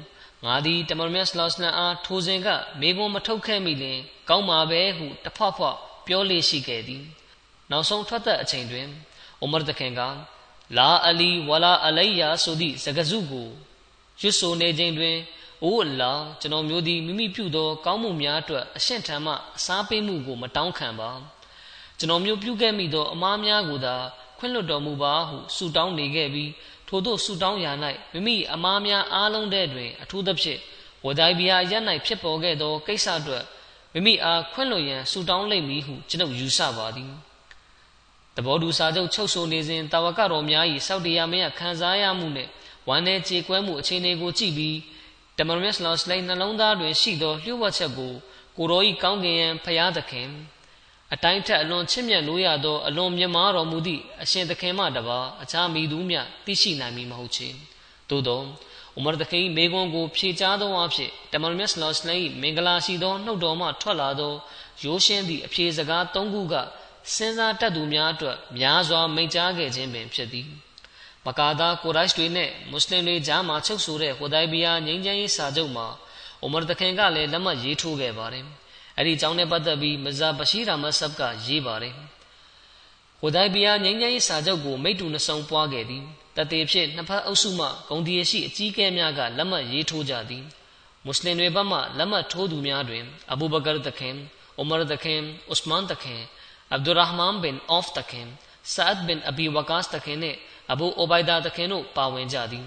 [0.46, 2.48] ငါသည်တမန်မြတ်ဆလောစလန်အားထိုစဉ်က
[2.82, 5.66] မေဘုံမထုတ်ခဲ့မိလင် ကောင်းပါပဲဟုတဖွဖွ
[6.08, 7.04] ပြောလေရှိခဲ့သည်
[7.72, 8.88] နောက်ဆုံးထွက်သက်အချိန်တွင်
[9.42, 10.02] အိုမာတခင်က
[10.78, 13.48] လာအလီဝလာအလိုင်ယာဆိုသည့်စကားစုကို
[14.22, 15.18] ရွတ်ဆိုနေခြင်းတွင်
[15.64, 16.12] အိုးအလာ
[16.42, 21.10] ကျွန်တော်မျိုးသည်မိမိပြုသော ကောင်းမှုများအတွက်အရှင့်ထံမှအစားပေးမှုကို မတောင်းခံပါ
[21.98, 23.96] ကျွန်တော်မျိုးပြုခဲ့မိသောအမားများကိုသာ
[24.38, 26.50] ခွင့်လွှတ်တော်မူပါဟုဆုတောင်းနေခဲ့ပြီး
[26.90, 27.72] ထို့သောဆုတောင်းရာ၌
[28.14, 30.60] မိမိအမားများအားလုံးတဲ့တွင် အထူးသဖြင့်
[31.06, 33.44] ဝဒိုင်ဘီယာရက်၌ဖြစ်ပေါ်ခဲ့သောကိစ္စအတွက်
[33.94, 37.12] မိမိအားခွင့်လွှတ်ရန်ဆုတောင်းလိမ့်မည်ဟုကျွန်ုပ်ယူဆပါသည်
[38.36, 42.50] တဘောတူစာချုပ်ချုပ်ဆိုနေစဉ်တာဝကတော်များ၏စောက်တရားမင်းခံစားရမှုနှင့်
[42.88, 44.78] ဝမ်းနည်းကြေကွဲမှုအခြေအနေကိုကြည့်ပြီး
[45.38, 48.14] တမန်မက်လော့စလိုက်နှလုံးသားတွင်ရှိသောလျှို့ဝှက်ချက်ကို
[48.58, 50.30] ကိုရောဤကောင်းကင်ယံဖျားသခင်
[51.14, 57.48] အတိုင်းထက်အလွန်ချစ်မြတ်လို့ရသောအလွန်မြတ်မားတော်မူသည့်အရှင်သခင်မှတပါအခြားမိသူမျှသိရှိနိုင်မည်မဟုတ်ချေ
[58.10, 58.42] သို့သော
[58.98, 64.34] ဥမာသခင်မိကွန်းကိုဖြေချားသောအဖြစ်တမန်မြတ်ဆလောစလန်၏မင်္ဂလာရှိသောနှုတ်တော်မှထွက်လာသော
[64.84, 66.56] ရိုးရှင်းသည့်အဖြေစကား၃ခုက
[67.16, 70.48] စဉ်းစားတတ်သူများအတွက်များစွာမိန့်ကြားခဲ့ခြင်းပင်ဖြစ်သည်
[71.26, 75.88] မကာဒါကိုရိုက်တွေနဲ့မွတ်စလင်တွေကြားမှာချုပ်ဆိုတဲ့ဟိုဒိုင်ဘီယာငြိမ်းချမ်းရေးစာချုပ်မှာ
[76.42, 78.46] အိုမာသခင်ကလည်းလက်မှတ်ရေးထိုးခဲ့ပါတယ်
[79.00, 81.94] အဲ့ဒီအကြောင်းနဲ့ပတ်သက်ပြီးမဇာဘရှိရာမဆပ်ကရေးပါတယ်
[83.20, 86.04] ဟိုဒိုင်ဘီယာငြိမ်းချမ်းရေးစာချုပ်ကိုမိတ္တူနှစုံပွားခဲ့သည်
[86.38, 90.44] တသေးဖြစ်နှစ်ဖက်အုပ်စုမှဂုံဒီရရှိအကြီးအကဲများကလက်မှတ်ရေးထိုးကြသည်
[91.06, 94.16] မွတ်စလင်တွေဘက်မှလက်မှတ်ထိုးသူများတွင်အဘူဘကာတခင်
[94.58, 95.20] အိုမာတခင်
[95.54, 96.22] ဥစမန်တခင်
[96.72, 98.28] အဗ်ဒူရဟမန်ဘင်အော့ဖ်တခင်
[98.74, 100.38] ဆာအတ်ဘင်အဘီဝကာစ်တခင်နှင့်
[100.72, 102.66] အဘူအိုဘိုင်ဒါတခင်တို့ပါဝင်ကြသည်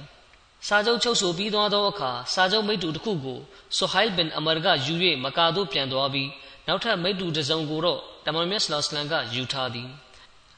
[0.66, 3.38] စာချုပ်ချုပ်ဆိုပြီးသွားသောအခါစာချုပ်မိတ္တူတစ်ခုကို
[3.76, 4.94] ဆိုဟိုင်ဘင်အမာကယူ၍
[5.24, 6.28] မကာသို့ပြန်သွားပြီး
[6.66, 9.88] နောက်ထပ်မိတ္တူတစ်စုံကိုတော့တမန်မြတ်ဆလောစလန်ကယူထားသည်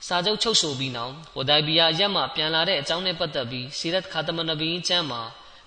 [0.07, 5.23] စာချုပ်ချုပ်ဆိုပြီးနောက်ဝဒိုင်ဘီယာရက်မှပြန်လာတဲ့အကြောင်းနဲ့ပတ်သက်ပြီးစီရတ်ခါတမနဗီကျမ်းမှာ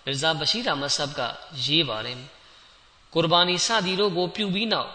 [0.06, 1.20] မီဇာဘရှိရာမဆပ်က
[1.66, 2.20] ရေးပါတယ်
[3.14, 4.90] ကုရ်ဘာနီစသည်တို့ကိုပြုပြီးနောက်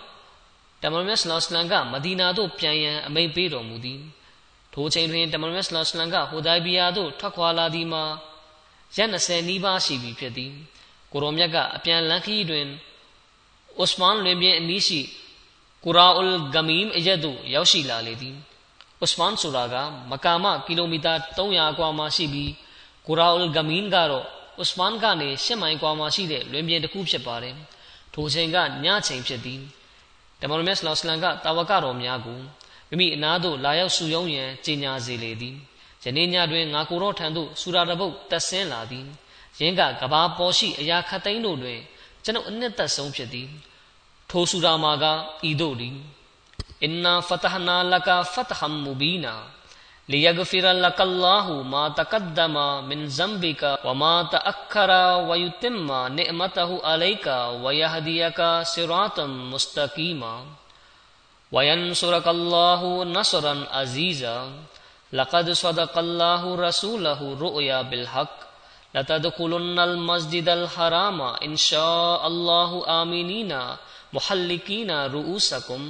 [0.82, 4.00] တမန်မြတ်ဆလောစလန်ကမဒီနာသို့ပြန်ရန်အမိန့်ပေးတော်မူသည်
[4.74, 8.04] ထိုချိန်တွင်တမန်မြတ်ဆလောစလန်ကဟိုဒိုင်ဘီယာသို့ထွက်ခွာလာသည်မှာ
[8.96, 10.52] ရက်20နီးပါးရှိပြီဖြစ်သည်
[11.12, 12.66] ကိုရောမြတ်ကအပြန်လန်ခီတွင်
[13.82, 15.00] ဥစမန်လွင်ပြင်အနီးရှိ
[15.84, 18.36] ကူရာအူလ်ဂမီမ်အရက်သို့ရောက်ရှိလာလေသည်
[19.04, 19.76] ဥစမန်ဆိုတာက
[20.10, 22.52] မကာမကီလိုမီတာ300အကွာမှာရှိပြီး
[23.06, 24.24] ကူရာအူလ်ဂမင်ကတော့
[24.62, 27.54] ဥစမန်ကနေ10မိုင်ကွာမှာရှိတဲ့လွင်ပြင်တစ်ခုဖြစ်ပါတယ်
[28.14, 29.60] ထိုချိန်ကညချိန်ဖြစ်သည်
[30.40, 32.40] တမန်တော်မြတ်ဆလောစလန်ကတာဝကတော်များကို
[32.90, 35.56] မိမိအနာသို့လာရောက်စုယုံရန်ကြေညာစေလေသည်
[36.03, 39.05] ယနေ့ညတွင်ငါကိုတော်ထံသို့စူရာတပုတ်တက်ဆင်းလာသည်
[39.59, 41.79] ယင်းကကဘာပေါ်ရှိအရာခတ်သိမ်းတို့တွင်
[42.23, 43.49] ကျွန်ုပ်အနှစ်သက်ဆုံးဖြစ်သည်
[44.29, 45.05] ထိုစူရာမှာက
[45.49, 45.95] ဤတို့သည်
[46.83, 49.43] إنا فتحنا لك فتحا مبينا
[50.09, 52.55] ليغفر لك الله ما تقدم
[52.89, 54.91] من ذنبك وما تأخر
[55.29, 55.87] ويتم
[56.19, 57.27] نعمته عليك
[57.63, 60.45] ويهديك صراطا مستقيما
[61.51, 64.65] وينصرك الله نصرا عزيزا لقد صدق الله رسوله رؤيا بالحق لتدخلن المسجد الحرام إن شاء
[64.65, 64.80] الله آمنين မဟလီကီနာရူဥစကုမ်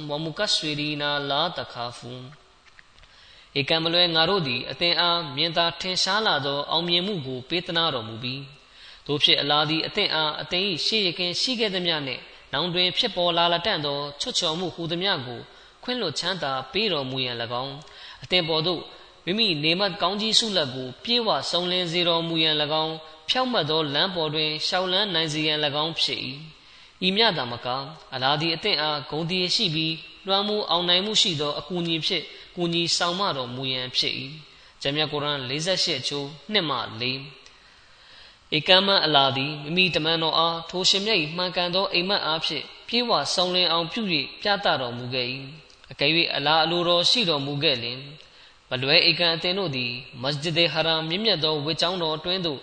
[0.09, 2.11] ဝမုကဆွေရီနာလာတခါဖူ
[3.59, 8.41] ဧကံမလွဲငါတို့သည်အသင်အားမြင်သာထင်ရှားလာသောအောင်မြင်မှုကိုပေးသနာတော်မူပြီး
[9.07, 12.21] တို့ဖြစ်အလားသည်အသင်အားအသင်၏ရှေ့ရခင်ရှိခဲ့သည်များနှင့်
[12.53, 15.39] နောင်တွင်ဖြစ်ပေါ်လာလတန့်သောချွတ်ချော်မှုဟူသည်များကို
[15.83, 17.75] ခွင့်လွတ်ချမ်းသာပေးတော်မူရန်၎င်း
[18.23, 18.81] အသင်ပေါ်သို့
[19.25, 22.95] မိမိနေမတ်ကောင်းကြီးဆုလက်ကိုပြေဝစုံလင်စေတော်မူရန်၎င်း
[23.29, 26.19] ဖြောက်မှတ်သောလမ်းပေါ်တွင်ရှောက်လန်းနိုင်စေရန်၎င်းဖြစ်၏
[27.07, 27.67] ဤမြတာမက
[28.13, 29.95] အလားဒီအသင့်အားဂုံတည်ရှိပြီး
[30.27, 32.23] လွှမ်းမိုးအောင်နိုင်မှုရှိသောအကူအညီဖြင့်
[32.55, 34.13] ကူညီဆောင်မတော်မူရန်ဖြစ်၏
[34.81, 36.77] ဂျမ်းမြတ်ကုရ်အာန်48ချိုး1မှ
[38.51, 44.01] 4ဧကမအလာသည်မိမိတမန်တော်အားထိုရှင်မြတ်၏မှန်ကန်သောအိမ်မက်အားဖြင့်ပြေဝဆောင်လင်အောင်ပြု၍
[44.41, 45.27] ပြသတော်မူခဲ့၏
[45.91, 47.99] အကယ်၍အလာအလိုတော်ရှိတော်မူခဲ့လင်
[48.73, 52.59] မလွဲဧကန်အသင်တို့သည်မစဂျစ်ဒေဟရာမြင့်မြတ်သောဝေကျောင်းတော်အတွင်းသို့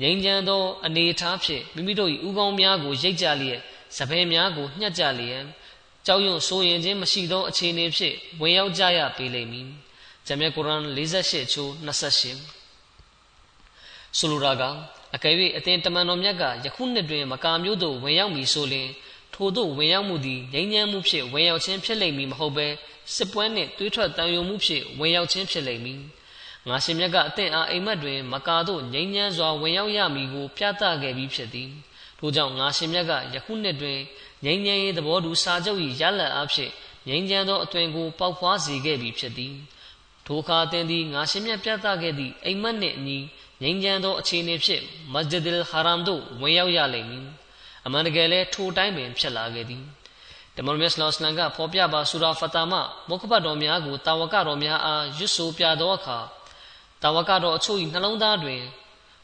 [0.00, 3.60] ငြိမ်းချမ်းသောအနေအထားဖြင့်မိမိတို့၏ဥကောင်းများကိုရိတ်ကြလျက်
[3.96, 5.42] စပယ်များကိုညှက်ကြလျက်
[6.06, 9.68] ကြောက်ရွံ့ဆိုရင်ချင်းမရှိသောအခြေအနေဖြင့်ဝင်ရောက်ကြရပေလိမ့်မည်။
[10.26, 14.62] ဂျမ်မြတ်ကုရ်အာန်48ချိုး28ဆိုလိုတာက
[15.14, 18.88] အကယ်၍အသင်တမန်တော်မြတ်ကယခုနှစ်တွင်မကာမျိုးသို့ဝင်ရောက်မည်ဆိုလျှင်
[19.34, 22.68] ထို့သို့ဝင်ရောက်မှုသည်ငြိမ်းချမ်းမှုဖြင့်ဝင်ရောက်ခြင်းဖြစ်လိမ့်မည်မဟုတ်ဘဲ
[23.14, 26.00] စစ်ပွဲနှင့်တွေးထွက်တန်ယုံမှုဖြင့်ဝင်ရောက်ခြင်းဖြစ်လိမ့်မည်
[26.68, 31.70] ငါရှင်မြတ်ကအသင်အားအိမ်မက်တွင် မကာသို့ငြိမ်းချမ်းစွာဝင်ရောက်ရမည်ကိုပြသခဲ့ပြီးဖြစ်သည်
[32.18, 33.98] ထို့ကြောင့်ငါရှင်မြတ်ကယခုနှစ်တွင်
[34.44, 36.70] ငြိမ်းချမ်းရေးသဘောတူစာချုပ်၏ရလဒ်အဖြစ်
[37.08, 39.54] ငြိမ်းချမ်းသောအသွင်ကိုပေါက်ဖွားစေခဲ့ပြီးဖြစ်သည်
[40.26, 43.18] ထိုအခါအသင်သည်ငါရှင်မြတ်ပြသခဲ့သည့်အိမ်မက်နှင့်အညီ
[43.62, 44.82] ငြိမ်းချမ်းသောအခြေအနေဖြင့်
[45.12, 47.26] မစဂျစ်ဒ်ဟာရမ်သို့ဝင်ရောက်ရလိမ့်မည်
[47.86, 49.84] အမှန်တကယ်လဲထိုတိုင်းပင်ဖြစ်လာခဲ့သည်
[50.56, 52.72] တမန်တော်မြတ်ဆလောလ္လမ်ကဖော်ပြပါဆူရာဖတာမ
[53.08, 56.18] မုခဘတ်တော်များကိုတာဝကတော်များအားရွတ်ဆိုပြသောအခါ
[57.02, 58.62] တာဝကတော်အချို့၏နှလုံးသားတွင်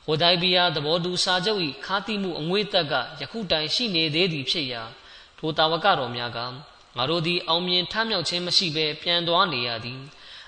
[0.05, 4.83] ဟိုဒိုင်ဘီယာသဘောတူစာချုပ်၏ခါတိမှုအငွေ့တက်ကယခုတိုင်ရှိနေသေးသည်ဖြစ်ရာ
[5.39, 6.39] ထိုတာဝကတော်များက
[6.97, 10.01] ငါတို့သည်အောင်မြင်ထမြောက်ခြင်းမရှိဘဲပြန်သွားနေရသည်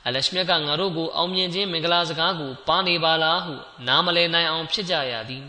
[0.07, 3.55] အလရှမြတ်ကငါတို့ကိုအောင်မြင်ခြင်းမင်္ဂလာစကားကိုပါနေပါလားဟု
[3.87, 5.45] နားမလဲနိုင်အောင်ဖြစ်ကြရသည်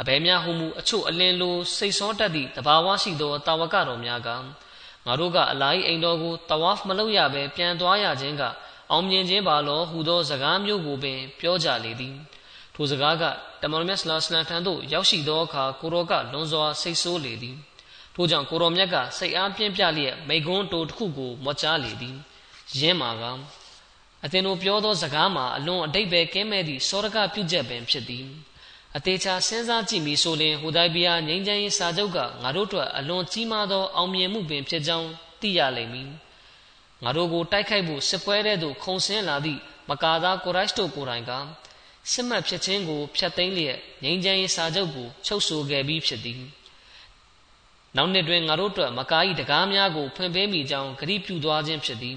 [0.00, 4.28] အဘယ်များဟုမူအချို့အလင်းလိုစိတ်ဆောတတ်သည့်တဘာဝရှိသောတာဝကတော်များက
[5.06, 8.42] ငါတို့ကအလာဟီအိမ်တော်ကိုတဝါဖ်မလုပ်ရဘဲပြန်သွားရခြင်းက
[8.90, 12.14] အောင်မြင်ခြင်းပါလောဟူသောစကားမျိုးကိုပင်ပြောကြလေသည်
[12.74, 13.24] ထိုစကားက
[13.62, 17.56] တမန်တော်မြတ်ဆလာစလန်ထံသို့ရောက်ရှိသောအခါကိုရောကလွန်စွာစိတ်ဆိုးလေသည်
[18.14, 22.16] ထို့ကြောင့်ကိုရောမြတ်ကစိတ်အားပြင်းပြလျက်မိကွန်းတိုတစ်ခုကိုမော့ချလေသည်
[22.78, 23.24] ယင်းမှာက
[24.24, 28.26] အသင်တို့ပြောသောစကားမှာအလွန်အတိတ်ပဲကင်းမဲ့သည့်စောရကပြုချက်ပင်ဖြစ်သည်
[28.96, 35.08] အသေးချာစဉ်းစားကြည့်မိဆိုရင်ဟူဒိုင်ဘီယာငြိမ်းချမ်းရေးစာချုပ်ကငါတို့အတွက်အလွန်ကြီးမားသောအောင်မြင်မှုပင်ဖြစ်ကြောင်း
[35.40, 36.08] သိရလိမ့်မည်
[37.04, 41.32] ငါတို့ကိုတိုက်ခိုက်ဖို့စစ်ပွဲတဲ့သို့ခုံဆင်းလာသည့်မကာသားကိုရိုက်စ်တို့ကိုယ်တိုင်က
[42.12, 46.40] စစ်မှတ်ဖြစ်ခြင်းကိုဖျက်သိမ်းလျက်ငြိမ်းချမ်းရေးစာချုပ်ကိုချုပ်ဆိုခဲ့ပြီးဖြစ်သည်
[47.96, 52.16] နောက်နှစ်တွင်ငါတို့အတွက်မကား၏တကားများကိုဖွင့်ပေးမိကြောင်းဂရုပြုသွားခြင်းဖြစ်သည်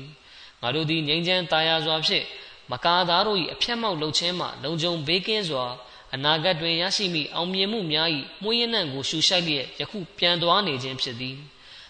[0.62, 2.26] ငါတို့သည်ငြိမ်းချမ်းသာယာစွာဖြင့်
[2.72, 5.66] မကားသားတို့၏အဖြတ်မောက်လုပ်ခြင်းမှလုံခြုံဘေးကင်းစွာ
[6.14, 8.08] အနာဂတ်တွင်ရရှိမိအောင်မြင်မှုများ၏
[8.44, 11.38] မှုရင်းနှံ့ကိုရှူရှိုက်လျက်ယခုပြန်သွားနေခြင်းဖြစ်သည်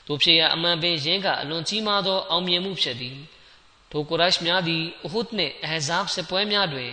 [0.07, 3.17] တို့ဖြစ်ရာအမှန်ပင်ယင်းကအလွန်ကြီးမားသောအောင်မြင်မှုဖြစ်သည်
[3.91, 6.89] ထိုကုရိုက်များသည်အဟုဒ်နှင့်အဟဇာဘ်စစ်ပွဲများတွင်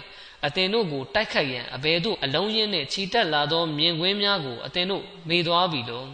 [0.46, 6.04] အသင်တို့ကိုတိုက်ခိုက်ရန်အဘယ်သို့အလုံးရင်းနှင့်ခြိတက်လာသောမြင်ကွင်းများကိုအသင်တို့မေ့သွားပြီလော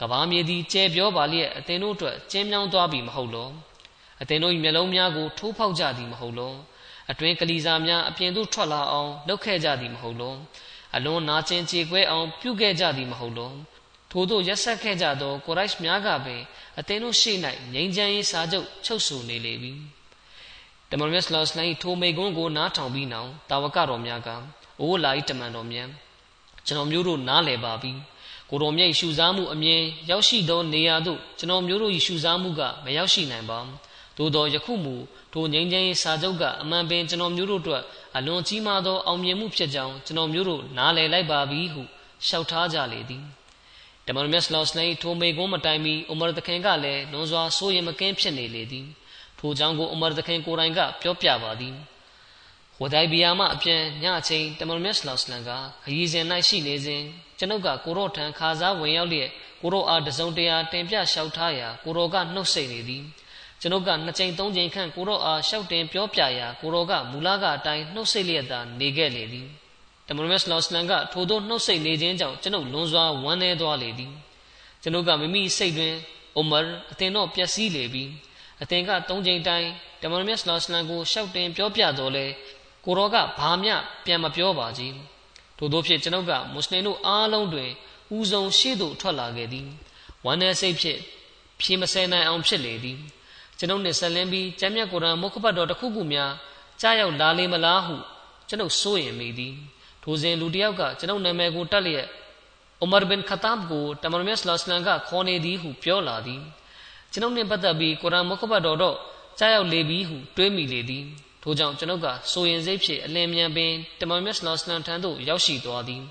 [0.00, 3.50] ကဘာမြေသည်ကျဲပြောပါလျက်အသင်တို့အတွက်ကျင်းမြောင်းသွားပြီမဟုတ်လော
[4.22, 6.52] အသင်တို့၏မျက်လုံးများကိုထိုးဖောက်ကြသည်မဟုတ်လော
[7.12, 10.34] အတွင်းကလေးစားများအပြင်သို့ထွက်လာအောင်လုပ်ခဲ့ကြသည်မဟုတ်လော
[10.96, 13.52] အလွန်နာကျင်ကြေကွဲအောင်ပြုခဲ့ကြသည်မဟုတ်လော
[14.10, 16.40] ထို့သောရက်ဆက်ခဲ့ကြသောကိုရိုက်များကပင်
[16.78, 17.36] အသင်တို့ရှေ့၌
[17.72, 19.72] ငြိမ်းချမ်းရေးစာချုပ်ချုပ်ဆိုနေလေပြီ
[20.90, 24.28] တမန်တော်ဆလောစလိုင်းထိုမိကွန်းကိုနားထောင်ပြီးနောက်တာဝကတော်များက
[24.80, 25.88] အိုးလာဤတမန်တော်များ
[26.66, 27.92] ကျွန်တော်မျိုးတို့နားလည်ပါပြီ
[28.50, 33.58] ကိုတော်မြတ်ရှူစားမှုအမြင်ရောက်ရှိသောနေရာသို့ကျွန်တော်မျိုးတို့၏ရှူစားမှုကမရောက်ရှိနိုင်ပါ
[34.16, 34.94] သို့သောယခုမူ
[35.32, 37.82] ထိုငြိမ်းချမ်းရေးစာချုပ်ကအမှန်ပင်ကျွန်တော်မျိုးတို့အတွက်
[38.16, 41.82] အလွန်ကြီးမားသောအောင်မြင်မှုဖြစ်ကြောင်းကျွန်တော်မျိုးတို့နားလည်လိုက်ပါပြီဟု
[42.26, 43.24] လျှောက်ထားကြလေသည်
[44.06, 48.86] တမန်တော်မြတ်ဆလောစလိုင်းထိုမိကွန်းမတိုင်မီဥမာသခင်ကလည်းလွန်စွာစိုးရင်မကင်းဖြစ်နေလေသည်
[49.38, 51.74] ထိုကြောင့်ကိုဥမာသခင်ကိုယ်တိုင်ကပြောပြပါသည်
[52.80, 55.50] ဝဒိုင်ဘီယာမှအပြန်ညအချိန်တမန်တော်မြတ်ဆလောစလန်က
[55.84, 57.02] ခရီးစဉ်၌ရှိနေစဉ်
[57.38, 59.30] ကျွန်ုပ်ကကိုရော့ထံခါစားဝင်ရောက်လျက်
[59.62, 63.04] ကိုရော့အားတစုံတရာတင်ပြလျှောက်ထားရာကိုရော့ကနှုတ်ဆက်နေသည်
[63.62, 69.48] ကျွန်ုပ်ကနှစ်ကြိမ်သုံးကြိမ်ခန့်ကိုရော့အားလျှောက်တင်ပြောပြရာကိုရော့ကမူလကအတိုင်းနှုတ်ဆက်လျက်သာနေခဲ့လေသည်
[70.06, 74.12] တမန်တော်မြတ်ဆလောစလန်ကထိုသို့နှုတ်ဆက်နေခြင်းကြောင့်ကျွန်ုပ်လွန်စွာဝမ်းနည်းသွားလေသည်
[74.82, 75.94] ကျွန်ုပ်ကမိမိစိတ်တွင်
[76.36, 76.58] အိုမာ
[76.92, 78.04] အသင်တော့ပျက်စီးလေပြီ
[78.62, 79.68] အသင်ကသုံးကြိမ်တိုင်း
[80.02, 82.26] တမန်တော်မြတ်ဆလောစလန်ကိုလျှောက်တင်ပြောပြတော်လဲ
[82.84, 84.94] ကိုရောကဘာမျှပြန်မပြောပါကြီး
[85.58, 87.70] ထို့သောဖြင့်ကျွန်ုပ်ကမွတ်စလင်တို့အားလုံးတွင်
[88.16, 89.66] ဦးဆုံးရှေ့သို့ထွက်လာခဲ့သည်
[90.24, 90.98] ဝမ်းနည်းစိတ်ဖြင့်
[91.60, 92.98] ဖြေမဆဲနိုင်အောင်ဖြစ်လေသည်
[93.62, 96.32] ကျွန်ုပ်နှင့်ဆက်လင်းပြီးကျမ်းမြတ်ကုရ်အာန်မုခဘတ်တော်တစ်ခုခုများ
[96.80, 97.96] ကြားရောက်လာလေမလားဟု
[98.48, 99.54] ကျွန်ုပ်စိုးရင်မိသည်
[100.02, 102.06] ထိုစဉ်လူတစ်ယောက်ကကျွန်ုပ်နာမည်ကိုတက်လျက်
[102.82, 106.40] ဥမာဘင်ခတာဘ်ကိုတမန်တော်မြတ်ဆလ္လာလမ်ကခေါ်နေသည်ဟုပြောလာသည်
[107.12, 108.96] ကျွန်ုပ်နှင့်ပတ်သက်ပြီးကုရ်အာန်မုခဘတ်တော်တော့
[109.38, 111.04] ကြားရောက်လေပြီဟုတွေးမိလေသည်
[111.42, 116.02] ထို့ကြောင့်ကျွန်ုပ်ကစိုးရင်စိတ်ဖြင့်အလင်းမြန်ပင်တမန်မြတ်ဆလ္လာလမ်ထံသို့ရောက်ရှိသွားသည်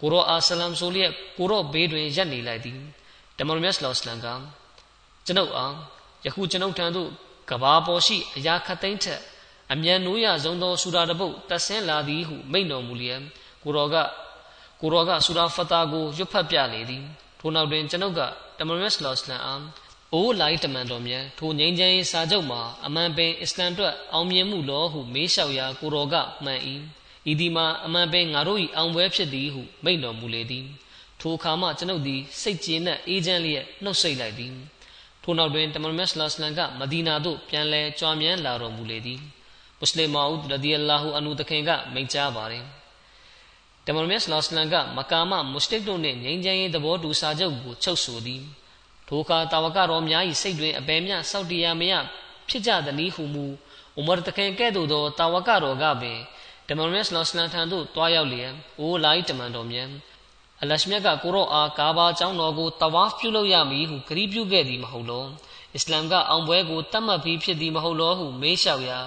[0.00, 2.78] ကိုရောအာဆလမ်ဆိုလျက်ကိုရောဘေးတွင်ရပ်နေလိုက်သည်
[3.38, 4.26] တမန်မြတ်ဆလ္လာလမ်က
[5.26, 5.74] ကျွန်ုပ်အား
[6.24, 7.10] ယခုကျွန်ုပ်ထံသို့
[7.50, 9.20] ကဘာပေါ်ရှိအရာခတ်သိမ်းထက်
[9.72, 13.20] အမြန်နိုးရဆုံးသောဆူရာတပုတ်တက်ဆင်းလာသည်ဟုမိန့်တော်မူလျက်
[13.62, 13.96] ကိုတော်က
[14.80, 17.04] ကိုရောကဆူရာဖတာကိုရွတ်ဖတ်ပြလေသည်
[17.40, 18.20] ထို့နောက်တွင်ကျွန်ုပ်က
[18.58, 19.54] တမန်တော်လော့စလန်အာ
[20.14, 26.14] အိုးလိုက်တမန်တော်မြတ်ထိုငိမ့်ချမ်းရေးစာချုပ်မှာအမှန်ပင်အစ္စလမ်အတွက်အောင်မြင်မှုလောဟုမေးလျှောက်ရာကိုရောက
[26.44, 26.60] မှန်၏
[27.30, 30.66] ဤဒီမှာအမှန်ပင်ငါတို့၏အောင်ပွဲဖြစ်သည်ဟုမိန့်တော်မူလေသည်
[31.20, 34.54] ထိုအခါမှကျွန်ုပ်သည်စိတ်ကျေနပ်အေးချမ်းလျက်နှုတ်ဆက်လိုက်သည်
[35.30, 39.20] ထိုနောက်တွင်တမန်မက်ဆလစလန်ကမဒီနာသို့ပြန်လဲကြွားမြန်းလာတော်မူလေသည်
[39.78, 42.64] မွတ်စလင်မာဦးရဒီအလာဟူအန်ဟူတခင်ကမိန့်ကြားပါတယ်
[43.86, 48.42] တမန်မက်ဆလစလန်ကမကာမမုစတစ်တို့နှင့်ငြိမ်းချမ်းရေးသဘောတူစာချုပ်ကိုချုပ်ဆိုသည်
[49.08, 51.94] ထိုအခါတာဝကတော်များ၏စိတ်တွင်အဘယ်မျှစောက်တရားမရ
[52.48, 53.44] ဖြစ်ကြသည်နည်းဟုမူ
[53.98, 56.18] ဥမရတခင်ကဲ့သို့သောတာဝကတော်ကပင်
[56.68, 59.88] တမန်မက်ဆလစလန်ထံသို့တွားရောက်လျက်အိုလာ၏တမန်တော်မြတ်
[60.62, 65.26] အလရှမြတ်ကကိုရောအားကာဘာကျောင်းတော်ကိုတဝါဖ်ပြုလုပ်ရမည်ဟုဂရီးပြုခဲ့သည်မဟုတ်လော
[65.74, 68.98] အစ္စလာမ်ကအောင်ပွဲကိုတတ်မှတ်ပြီးဖြစ်သည်မဟုတ်လောဟုမေးလျှောက်ရာ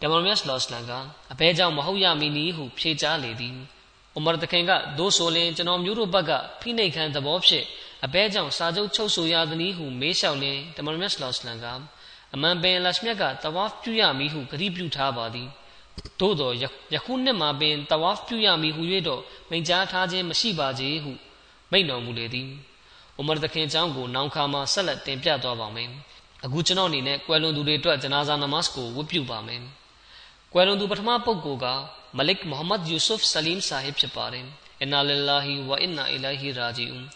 [0.00, 0.92] ဒမမတ်လော့စလန်က
[1.32, 3.54] အဘဲကြောင့်မဟုတ်ရမည်နည်းဟုဖြေကြားလေသည်
[4.16, 7.64] ဥမာတခင်ကဒိုးဆိုလင်ကျွန်တော်မျိုးတို့ဘက်ကဖိနှိတ်ခံသဘောဖြင့်
[8.04, 11.66] အဘဲကြောင့်စာချုပ်ချုပ်ဆိုရသည်နည်းဟုမေးလျှောက်လင်ဒမမတ်လော့စလန်က
[12.34, 15.48] အမှန်ပင်လရှမြတ်ကတဝါဖ်ပြုရမည်ဟုဂရီးပြုထားပါသည်
[16.20, 16.50] သို့သော
[16.94, 21.12] ယခုနှစ်မှာပင်တဝါဖ်ပြုရမည်ဟု၍တော့မိန့်ကြားထားခြင်းမရှိပါစေဟု
[21.70, 22.48] မိန့်တော်မူလေသည်
[23.16, 25.88] အိုမာသခင်အကြောင်းကိုနောင်ခါမှာဆက်လက်တင်ပြသွားပါမယ်
[26.44, 29.62] အခုကျွန်တော်အနေနဲ့ကွယ်လွန်သူတွေအတွက်ဂျနာဇာနမတ်ကိုဝတ်ပြုပါမယ်
[30.52, 31.66] ကွယ်လွန်သူပထမပုဂ္ဂိုလ်က
[32.16, 34.46] မလစ်မိုဟမ္မဒ်ယူဆုဖ်ဆလီမ်ဆာဟစ်ဖြစ်ပါတယ်
[34.80, 37.06] အင်နာလ illah ဝအင်နာအီလိုင်ဟီရာဂျီအွန်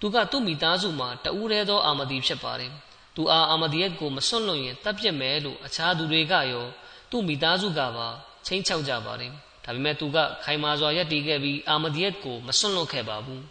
[0.00, 2.72] သူကသူ့မိသားစုမှာတဦးတည်းသောအာမဒီဖြစ်ပါတယ်
[3.16, 6.66] သူအားအာမဒီယတ်ကိုမစွန့်လွတ်ရင်တပ်ပြစ်မယ်လို့အခြားသူတွေကရော
[7.12, 8.08] သူ့မိသားစုကပါ
[8.46, 9.32] ချင်းချောက်ကြပါတယ်
[9.64, 13.42] ဒါပေမဲ့သူကခိုင်မာစွာယက်တည်ခဲ့ပြီးအာမဒီယတ်ကိုမစွန့်လွတ်ခဲ့ပါဘူး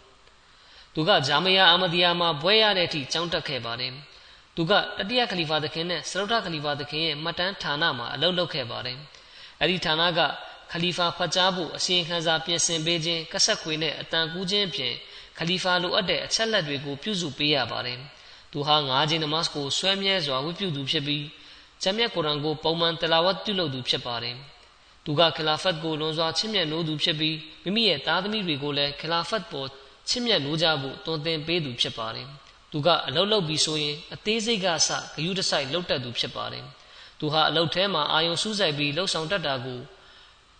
[0.94, 3.92] သူကဂျာမယာအာမဒီယာမှာဘွဲရတဲ့အထိကြောင်းတက်ခဲ့ပါတယ်
[4.56, 8.98] သူကတတိယခလီဖာသခင်နဲ့စရုဒ္ဓခလီဖာသခင်ရဲ့မှတ်တမ်းဌာနမှာအလုပ်လုပ်ခဲ့ပါတယ်
[9.60, 10.20] အဲဒီဌာနက
[10.72, 14.94] ခလီဖာဖတ်ကြားဖို့အစီရင်ခံစာပြင်ဆင်ပေးခြင်းကဆက်ခွေနဲ့အတန်ကူးခြင်းဖြင့်
[15.38, 17.98] ခလီဖာလိုအပ်တဲ့အချက်လက်တွေကိုပြုစုပေးရပါတယ်
[18.52, 21.24] သူဟာငါးချိန်နမတ်ကိုဆွဲမြဲစွာဝတ်ပြုသူဖြစ်ပြီး
[21.82, 24.36] ဂျမ်မြတ်ကုရ်အန်ကိုပုံမှန်တလာဝတ်ပြုလုပ်သူဖြစ်ပါတယ်။
[25.04, 29.68] သူကခလာဖတ်ကိုလွန်စွာချစ်မြတ်နိုးသူဖြစ်ပြီးမိမိရဲ့သားသမီးတွေကိုလည်းခလာဖတ်ပေါ်
[30.08, 32.26] ချစ်မြတ်နိုးကြဖို့တွင်တင်ပေးသူဖြစ်ပါတယ်။
[32.72, 36.64] သူကအလုတ်လုတ်ပြီးဆိုရင်အသေးစိတ်ကအစဂယုတဆိုင်လှုပ်တက်သူဖြစ်ပါတယ်။
[37.18, 39.80] သူဟာအလုတ်ထဲမှာအာယုံစူးစိုက်ပြီးလှုပ်ဆောင်တတ်တာကို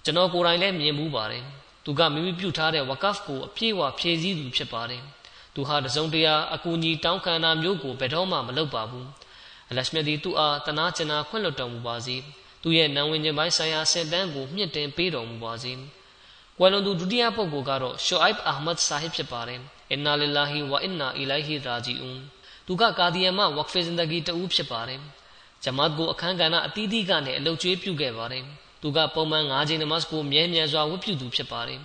[0.05, 1.45] ကျွန်တော်ကိုယ်တိုင်လည်းမြင်မှုပါတယ်။
[1.85, 5.03] သူကမိမိပြုထားတဲ့ဝကဖ်ကိုအပြည့်အဝဖြည့်ဆည်းသူဖြစ်ပါတယ်။
[5.55, 9.07] သူဟာတစုံတရာအကူအညီတောင်းခံတာမျိုးကိုဘယ်တော့မှမလုပ်ပါဘူး။
[9.73, 12.17] အလရှမြတ်ဒီသူအားတနာကျင်နာခွင့်လွှတ်တော်မူပါစေ
[12.63, 15.73] သူရဲ့နံဝင်ခြင်းပိုင်းဆိုင်ရာဆင့်တန်းကိုမြင့်တင်ပေးတော်မူပါစေ
[16.59, 19.61] ကွယ်လွန်သူဒုတိယပုဂ္ဂိုလ်ကတော့ရှူအိုက်အာမတ်ဆာဟစ်ဖြစ်ပါတယ်
[19.91, 22.21] အင်နာလ illah ဝအင်နာအီလိုင်ဟီရာဂျီအွန်
[22.67, 25.01] သူကကာဒီယမ်မဝက်ဖေဇင်ဒဂီတူဖြစ်ပါတယ်
[25.65, 28.45] ဂျမတ်ကိုအခမ်းကဏ္ဍအသီးသီးကနေအလုတ်ကျွေးပြုခဲ့ပါတယ်
[28.83, 31.81] သူကပုံမှန်၅ချိန်နမတ်ကိုမြဲမြံစွာဝတ်ပြုသူဖြစ်ပါတယ်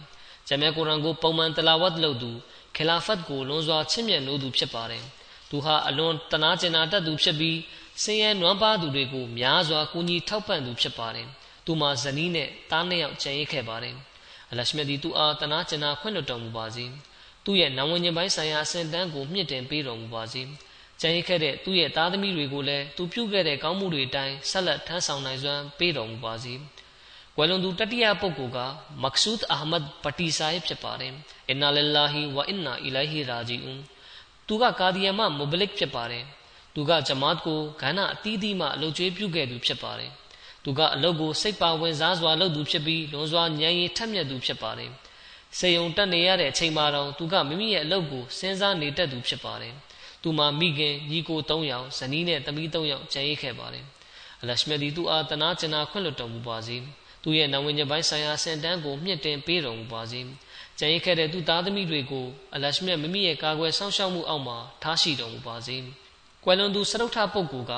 [0.48, 2.32] ဂျမ်မြတ်ကုရ်အန်ကိုပုံမှန်တလာဝတ်လုပ်သူ
[2.76, 5.04] ခလာဖတ်ကိုလွန်စွာချစ်မြတ်နိုးသူဖြစ်ပါတယ်
[5.50, 7.58] သူဟာအလွန်တနာကျင်နာတတ်သူဖြစ်ပြီး
[8.04, 11.28] ဆင်းရဲနွမ်းပါသူတွေကိုများစွာကူညီထောက်ပံ့သူဖြစ်ပါတယ်။
[11.66, 13.96] သူမှာဇနီးနဲ့သားနှစ်ယောက်ကျန်ရစ်ခဲ့ပါတယ်။
[14.52, 16.86] အလရှမြတ်ဒီသူအားတနာကျင်နာခွင့်လွှတ်တော်မူပါစေ။
[17.46, 20.42] သူ့ရဲ့နံဝင်ခြင်းပိုင်းဆိုင်ရာအစဉ်တန်းကိုမြင့်တင်ပေးတော်မူပါစေ။
[21.02, 26.54] ကျန်ရစ်ခဲ့တဲ့သူ့ရဲ့သားသမီးတွေကိုလည်းသူပြုခဲ့တဲ့ကောင်းမှုတွေအတိုင်းဆက်လက်ထမ်းဆောင်နိုင်စွမ်းပေးတော်မူပါစေ။
[27.38, 28.60] ဝယ်လွန်သူတတိယပုဂ္ဂိုလ်က
[29.04, 31.14] မက်ဆူဒ်အာမတ်ပတီဆာယဖြစ်ပါတယ်။
[31.50, 33.82] အင်နာလ illah ဝအင်နာအီလိုင်ဟီရာဂျီအွန်
[34.48, 36.26] သူကကာဒီယမမိုဘလစ်ဖြစ်ပါတယ်
[36.74, 40.12] သူကဂျမတ်ကိုဂန္ဓအသီးသီးမှအလုတ်ကျွေးပြုခဲ့သူဖြစ်ပါတယ်
[40.64, 44.92] သူကအလုတ်ကိုစိတ်ပါဝင်စားစွာလုပ်သူဖြစ်ပြီးလွန်စွာဉာဏ်ရည်ထက်မြက်သူဖြစ်ပါတယ်
[45.58, 49.74] စေယုံတက်နေရတဲ့အချိန်မှာတော့သူကမိမိရဲ့အလုပ်ကိုစဉ်းစားနေတတ်သူဖြစ်ပါတယ်
[50.22, 53.86] သူမှာမိခင်ညီကို၃ယောက်ဇနီးနဲ့သမီး၃ယောက်ကျန်ရစ်ခဲ့ပါတယ်
[54.42, 56.78] အလရှမြဒီသူအားတနာကျင်နာခွင့်လွှတ်တော်မူပါစေ
[57.24, 60.20] သူရဲ့နဝဉ္ဇပိုင်းဆိုင်ရာစင်တန်းကိုမြင့်တင်ပေးတော်မူပါစေ
[60.80, 62.26] ကျန်ရစ်ခဲ့တဲ့သူသားသမီးတွေကို
[62.56, 65.78] အလရှမြမိမိရဲ့ကာကွယ်စောင့်ရှောက်မှုအောက်မှာထားရှိတော်မူပါစေ။
[66.44, 67.74] ကွယ်လွန်သူစရုပ်ထပုဂ္ဂိုလ်က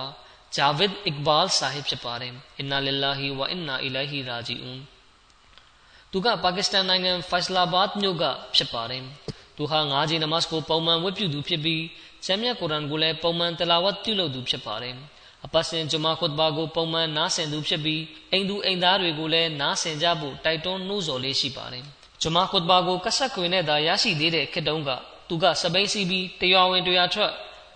[0.56, 4.80] ဂျာဗစ်အစ်ဘာလ်ဆာဟစ်ဖြစ်ပါတယ်အင်နာလ illah ဝအင်နာအီလိုင်ဟီရာဂျီအွန်
[6.12, 8.24] သူကပါကစ္စတန်နိုင်ငံဖိုက်စလာဘတ်မြို့က
[8.56, 9.04] ဖြစ်ပါတယ်
[9.58, 11.84] သူဟာငါးချိန်နမတ်ကိုပုံမှန်ဝတ်ပြုသူဖြစ်ပြီး
[12.26, 14.96] ဂျမ်မြတ်ကုရ်အန်ကိုလည်းပုံမှန်တလာဝတ်ပြုလုပ်သူဖြစ်ပါတယ်
[15.46, 21.86] အပတ်စဉ်ဂျမာခွတ်ဘာကိုပုံမှန်နားဆင်သူဖြစ်ပြီးအိမ်သူအိမ်သားတွေကိုလည်းနားဆင်ကြဖို့တိုက်တွန်းနှိုးဆော်လေးရှိပါတယ်
[22.22, 24.90] ဂျမာခွတ်ဘာကိုကဆတ်ခွေနဲ့သာရရှိသေးတဲ့ခေတ်တုန်းက
[25.28, 27.32] သူကစပိန်စီပြီးတရွာဝင်တရွာထွက်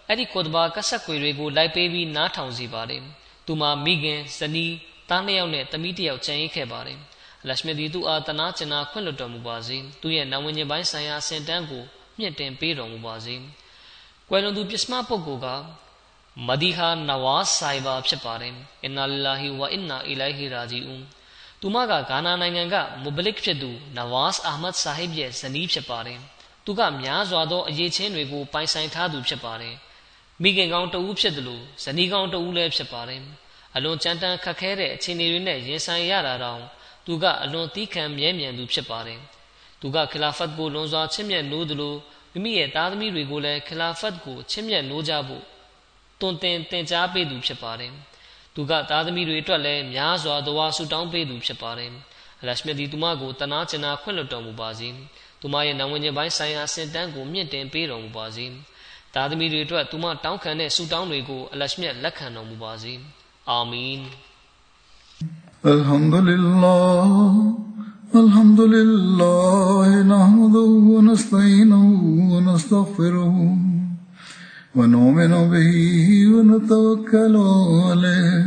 [0.07, 3.01] အဲ့ဒီကိုတဘာကဆက်ကွေတွေကိုလိုက်ပေးပြီးနားထောင်စီပါတယ်
[3.45, 4.73] သူမှာမိခင်ဇနီး
[5.09, 6.99] သားနှစ်ယောက်နဲ့သမီးတစ်ယောက်ကျန်ရစ်ခဲ့ပါတယ်
[7.47, 11.83] လရှမီဒီသူအားတနာကျင်နာခွင့်လွှတ်တော်မူပါစေသူရဲ့နာဝင်ခြင်းပိုင်းဆိုင်ရာစင်တန်းကို
[12.19, 13.35] မြင့်တင်ပေးတော်မူပါစေ
[14.29, 15.47] ကွယ်လွန်သူပြစ်မပုဂ္ဂိုလ်က
[16.47, 21.03] မဒီဟာနဝါဆိုင်ဘာဖြစ်ပါတယ်အင်နာလ illah ဝအင်နာအီလိုင်ဟီရာဂျီအွန်
[21.63, 26.19] သူသူမကဂါနာနိုင်ငံကမူဘလစ်ဖြစ်သူနဝါစ်အာမတ်ဆာဟစ်ရဲ့ဇနီးဖြစ်ပါတယ်
[26.65, 29.75] သူကများစွာသောအရေးချင်းတွေကိုပိုင်ဆိုင်ထားသူဖြစ်ပါတယ်
[30.41, 33.21] မိခင်ကောင်တဦးဖြစ်တယ်လို့ဇနီးကောင်တဦးလည်းဖြစ်ပါတယ်
[33.75, 36.61] အလွန်ကြမ်းတမ်းခက်ခဲတဲ့အခြေအနေတွေနဲ့ရင်ဆိုင်ရတာတောင်
[37.05, 39.19] သူကအလွန်သီးခံမြဲမြံသူဖြစ်ပါတယ်
[39.81, 41.95] သူကခလာဖတ်ကိုလွန်စွာချစ်မြတ်နိုးသလို
[42.33, 45.43] မိမိရဲ့သားသမီးတွေကိုလည်းခလာဖတ်ကိုချစ်မြတ်နိုးကြဖို့
[46.19, 47.93] တွင်တင်တင် जा ပေးသူဖြစ်ပါတယ်
[48.54, 51.92] သူကသားသမီးတွေအတွက်လည်းများစွာသောဆူတောင်းပေးသူဖြစ်ပါတယ်
[52.40, 54.88] အလရှမြတ်ဒီသူမကိုတနာကျင်နာခွင့်လွှတ်တော်မူပါစေ
[55.40, 58.46] သူမရဲ့နာဝင်ခြင်းပိုင်းဆိုင်ရာစင်တန်းကိုမြင့်တင်ပေးတော်မူပါစေ
[59.14, 62.92] သားသမီးတွေအတွက်သူမတောင်းခံတဲ့ဆူတောင်းတွေကိုအလရှမြတ်လက်ခံတော်မူပါစေ
[63.50, 64.02] အာမင်
[65.74, 67.08] الحمد لله
[68.22, 71.84] الحمد لله نحمده ونستعينه
[72.32, 73.34] ونستغفره
[74.75, 77.35] ونؤمن به ونتوكل
[77.85, 78.45] عليه.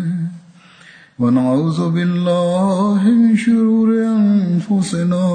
[1.18, 5.26] ونعوذ بالله من شرور أنفسنا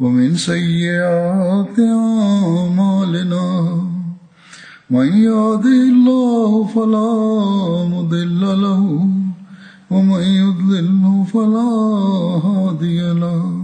[0.00, 3.46] ومن سيئات أعمالنا.
[4.90, 7.14] من يهده الله فلا
[7.94, 9.08] مضل له
[9.90, 11.70] ومن يضلله فلا
[12.46, 13.63] هادي له.